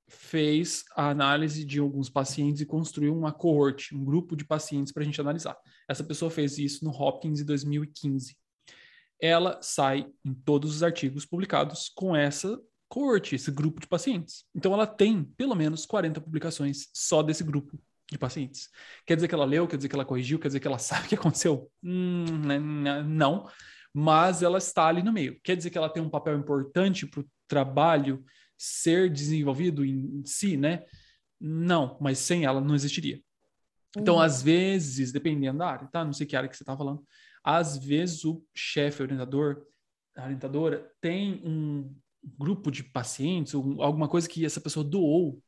[0.10, 5.04] fez a análise de alguns pacientes e construiu uma cohort, um grupo de pacientes para
[5.04, 5.58] a gente analisar.
[5.88, 8.36] Essa pessoa fez isso no Hopkins em 2015.
[9.22, 12.60] Ela sai em todos os artigos publicados com essa
[12.90, 14.44] cohort, esse grupo de pacientes.
[14.54, 17.80] Então ela tem pelo menos 40 publicações só desse grupo
[18.12, 18.70] de pacientes.
[19.06, 21.06] Quer dizer que ela leu, quer dizer que ela corrigiu, quer dizer que ela sabe
[21.06, 21.72] o que aconteceu?
[21.84, 23.48] Hum, né, né, não,
[23.94, 25.40] mas ela está ali no meio.
[25.44, 28.24] Quer dizer que ela tem um papel importante para o trabalho
[28.58, 30.84] ser desenvolvido em si, né?
[31.40, 33.22] Não, mas sem ela não existiria.
[33.98, 34.22] Então, uhum.
[34.22, 36.04] às vezes, dependendo da área, tá?
[36.04, 37.04] Não sei que área que você está falando.
[37.44, 39.66] Às vezes o chefe, orientador,
[40.16, 45.42] a orientadora tem um, grupo de pacientes, ou alguma coisa que essa pessoa doou,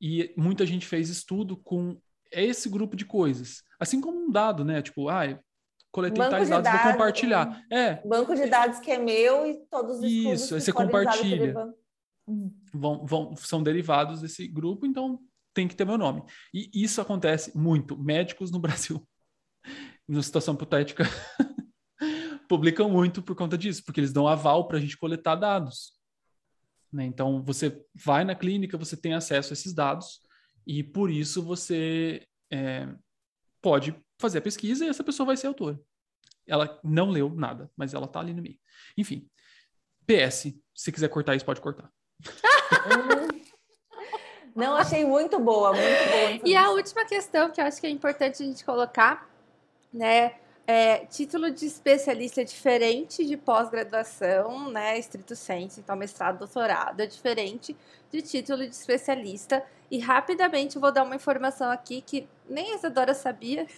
[0.00, 1.96] e muita gente fez estudo com
[2.30, 3.62] esse grupo de coisas.
[3.78, 4.82] Assim como um dado, né?
[4.82, 5.38] Tipo, ah,
[5.92, 7.64] coletei tais dados, dados, vou compartilhar.
[7.70, 8.06] É.
[8.06, 11.54] Banco de dados que é meu e todos os Isso, aí você compartilha.
[12.72, 15.20] Vão, vão, são derivados desse grupo, então
[15.54, 16.22] tem que ter meu nome.
[16.52, 17.96] E isso acontece muito.
[17.96, 19.06] Médicos no Brasil,
[20.08, 21.04] numa situação hipotética,
[22.48, 25.92] publicam muito por conta disso, porque eles dão aval para a gente coletar dados.
[26.92, 27.04] Né?
[27.04, 30.20] Então, você vai na clínica, você tem acesso a esses dados
[30.66, 32.88] e por isso você é,
[33.60, 35.80] pode fazer a pesquisa e essa pessoa vai ser autora.
[36.46, 38.58] Ela não leu nada, mas ela está ali no meio.
[38.96, 39.28] Enfim,
[40.06, 41.90] PS, se quiser cortar isso, pode cortar.
[44.54, 46.40] Não, achei muito boa, muito boa.
[46.44, 49.26] E a última questão que eu acho que é importante a gente colocar,
[49.90, 50.34] né?
[50.64, 54.96] É, título de especialista é diferente de pós-graduação, né?
[54.98, 57.76] Estrito senso, então mestrado, doutorado é diferente
[58.10, 59.64] de título de especialista.
[59.90, 63.66] E rapidamente vou dar uma informação aqui que nem a Isadora sabia.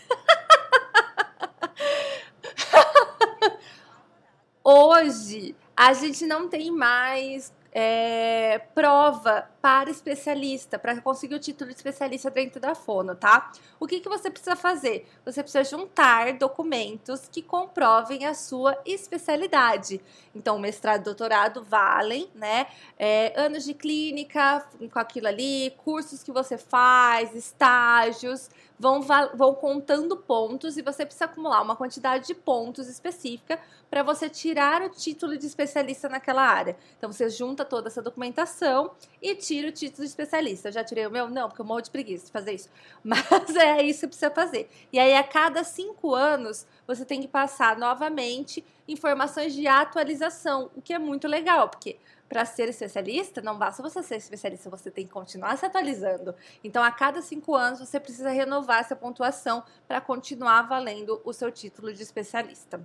[4.62, 11.76] Hoje a gente não tem mais é, prova para especialista, para conseguir o título de
[11.76, 13.50] especialista dentro da Fono, tá?
[13.80, 15.08] O que, que você precisa fazer?
[15.24, 20.00] Você precisa juntar documentos que comprovem a sua especialidade.
[20.34, 22.68] Então, mestrado e doutorado valem, né?
[22.96, 29.00] É, anos de clínica com aquilo ali, cursos que você faz, estágios, vão,
[29.34, 33.58] vão contando pontos e você precisa acumular uma quantidade de pontos específica
[33.90, 36.76] para você tirar o título de especialista naquela área.
[36.98, 38.90] Então você junta toda essa documentação
[39.22, 40.68] e tira o título de especialista.
[40.68, 41.28] Eu já tirei o meu?
[41.28, 42.68] Não, porque eu morro de preguiça de fazer isso.
[43.04, 44.68] Mas é isso que precisa fazer.
[44.92, 50.82] E aí, a cada cinco anos, você tem que passar novamente informações de atualização, o
[50.82, 51.96] que é muito legal, porque
[52.34, 56.34] para ser especialista, não basta você ser especialista, você tem que continuar se atualizando.
[56.64, 61.52] Então, a cada cinco anos, você precisa renovar essa pontuação para continuar valendo o seu
[61.52, 62.84] título de especialista.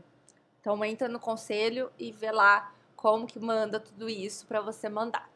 [0.62, 5.28] Então, entra no conselho e vê lá como que manda tudo isso para você mandar.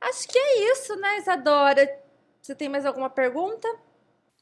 [0.00, 2.00] Acho que é isso, né, Isadora?
[2.40, 3.68] Você tem mais alguma pergunta?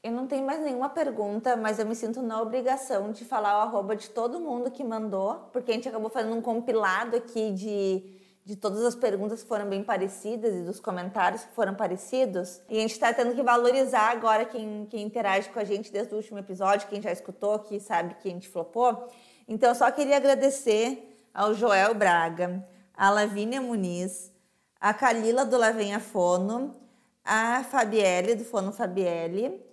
[0.03, 3.61] Eu não tenho mais nenhuma pergunta, mas eu me sinto na obrigação de falar o
[3.61, 8.03] arroba de todo mundo que mandou, porque a gente acabou fazendo um compilado aqui de,
[8.43, 12.59] de todas as perguntas que foram bem parecidas e dos comentários que foram parecidos.
[12.67, 16.13] E a gente está tendo que valorizar agora quem, quem interage com a gente desde
[16.13, 19.07] o último episódio, quem já escutou, que sabe que a gente flopou.
[19.47, 24.33] Então, eu só queria agradecer ao Joel Braga, a Lavínia Muniz,
[24.81, 26.75] a Calila do Lavenha Fono,
[27.23, 29.71] a Fabielle do Fono Fabielle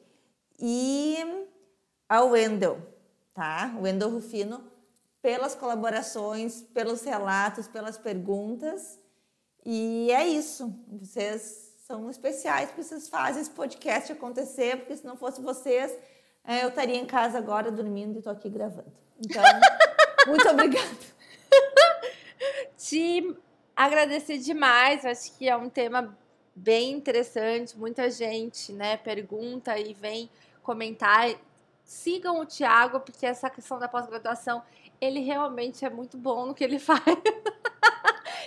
[0.61, 1.17] e
[2.09, 2.81] ao Wendel,
[3.33, 3.75] tá?
[3.81, 4.63] Wendel Rufino,
[5.23, 8.99] pelas colaborações, pelos relatos, pelas perguntas.
[9.65, 10.75] E é isso.
[10.89, 15.97] Vocês são especiais, porque vocês fazem esse podcast acontecer, porque se não fosse vocês,
[16.45, 18.93] é, eu estaria em casa agora dormindo e estou aqui gravando.
[19.19, 19.43] Então,
[20.27, 20.97] muito obrigada.
[22.77, 23.37] Te
[23.75, 26.17] agradecer demais, acho que é um tema
[26.55, 30.29] bem interessante, muita gente, né, pergunta e vem
[30.63, 31.31] comentar.
[31.85, 34.63] Sigam o Thiago, porque essa questão da pós-graduação,
[35.01, 37.03] ele realmente é muito bom no que ele faz.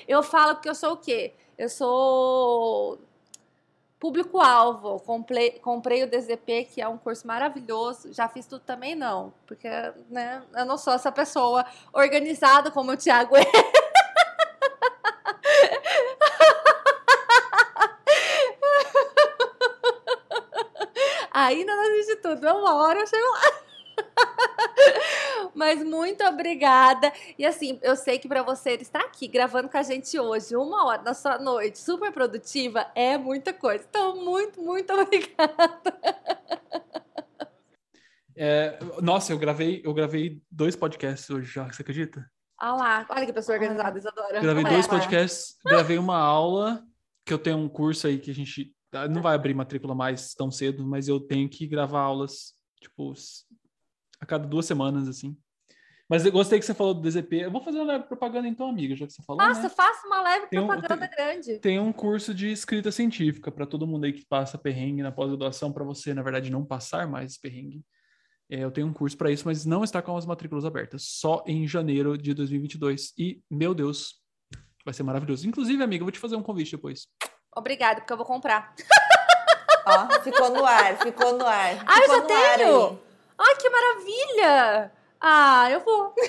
[0.08, 1.34] eu falo que eu sou o quê?
[1.58, 3.00] Eu sou
[4.04, 5.00] público-alvo.
[5.00, 8.12] Comprei, comprei o DZP, que é um curso maravilhoso.
[8.14, 9.34] Já fiz tudo também, não.
[9.48, 9.70] Porque
[10.10, 13.44] né, eu não sou essa pessoa organizada como o Thiago é.
[21.34, 23.64] Ainda não assisti tudo, uma hora eu chego lá.
[25.56, 27.12] Mas muito obrigada.
[27.38, 30.86] E assim, eu sei que para você estar aqui gravando com a gente hoje, uma
[30.86, 33.84] hora na sua noite, super produtiva, é muita coisa.
[33.90, 35.94] Então, muito, muito obrigada.
[38.36, 42.30] É, nossa, eu gravei, eu gravei dois podcasts hoje já, você acredita?
[42.58, 44.40] Ah lá, olha que pessoa organizada, Isadora.
[44.40, 46.84] Gravei dois podcasts, gravei uma aula,
[47.26, 48.74] que eu tenho um curso aí que a gente
[49.10, 53.14] não vai abrir matrícula mais tão cedo, mas eu tenho que gravar aulas, tipo,
[54.20, 55.38] a cada duas semanas, assim.
[56.10, 57.38] Mas eu gostei que você falou do DZP.
[57.38, 59.42] Eu vou fazer uma leve propaganda então, amiga, já que você falou.
[59.42, 59.70] Nossa, né?
[59.70, 61.60] faça uma leve tem propaganda um, tem, grande.
[61.60, 65.72] Tem um curso de escrita científica para todo mundo aí que passa perrengue na pós-graduação,
[65.72, 67.84] para você, na verdade, não passar mais perrengue.
[68.50, 71.44] É, eu tenho um curso para isso, mas não está com as matrículas abertas, só
[71.48, 73.14] em janeiro de 2022.
[73.18, 74.22] E, meu Deus,
[74.86, 75.48] vai ser maravilhoso.
[75.48, 77.08] Inclusive, amiga, eu vou te fazer um convite depois.
[77.56, 78.74] Obrigada, porque eu vou comprar.
[79.86, 81.84] Ó, ficou no ar, ficou no ar.
[81.86, 83.00] Ah, eu já tenho!
[83.38, 84.92] Ai, que maravilha!
[85.20, 86.14] Ah, eu vou.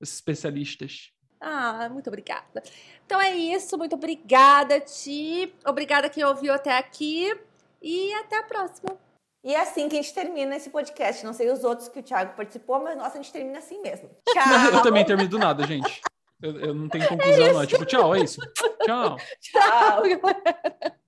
[0.00, 1.12] Os especialistas.
[1.40, 2.62] Ah, muito obrigada.
[3.04, 5.54] Então é isso, muito obrigada, Ti.
[5.66, 7.36] Obrigada quem ouviu até aqui.
[7.80, 8.96] E até a próxima.
[9.44, 11.24] E é assim que a gente termina esse podcast.
[11.24, 14.10] Não sei os outros que o Thiago participou, mas nossa, a gente termina assim mesmo.
[14.28, 14.72] Tchau!
[14.72, 16.00] Eu também termino do nada, gente.
[16.42, 17.62] Eu, eu não tenho conclusão, é não.
[17.62, 18.40] É tipo, tchau, é isso.
[18.84, 19.16] Tchau.
[19.40, 20.98] Tchau, galera.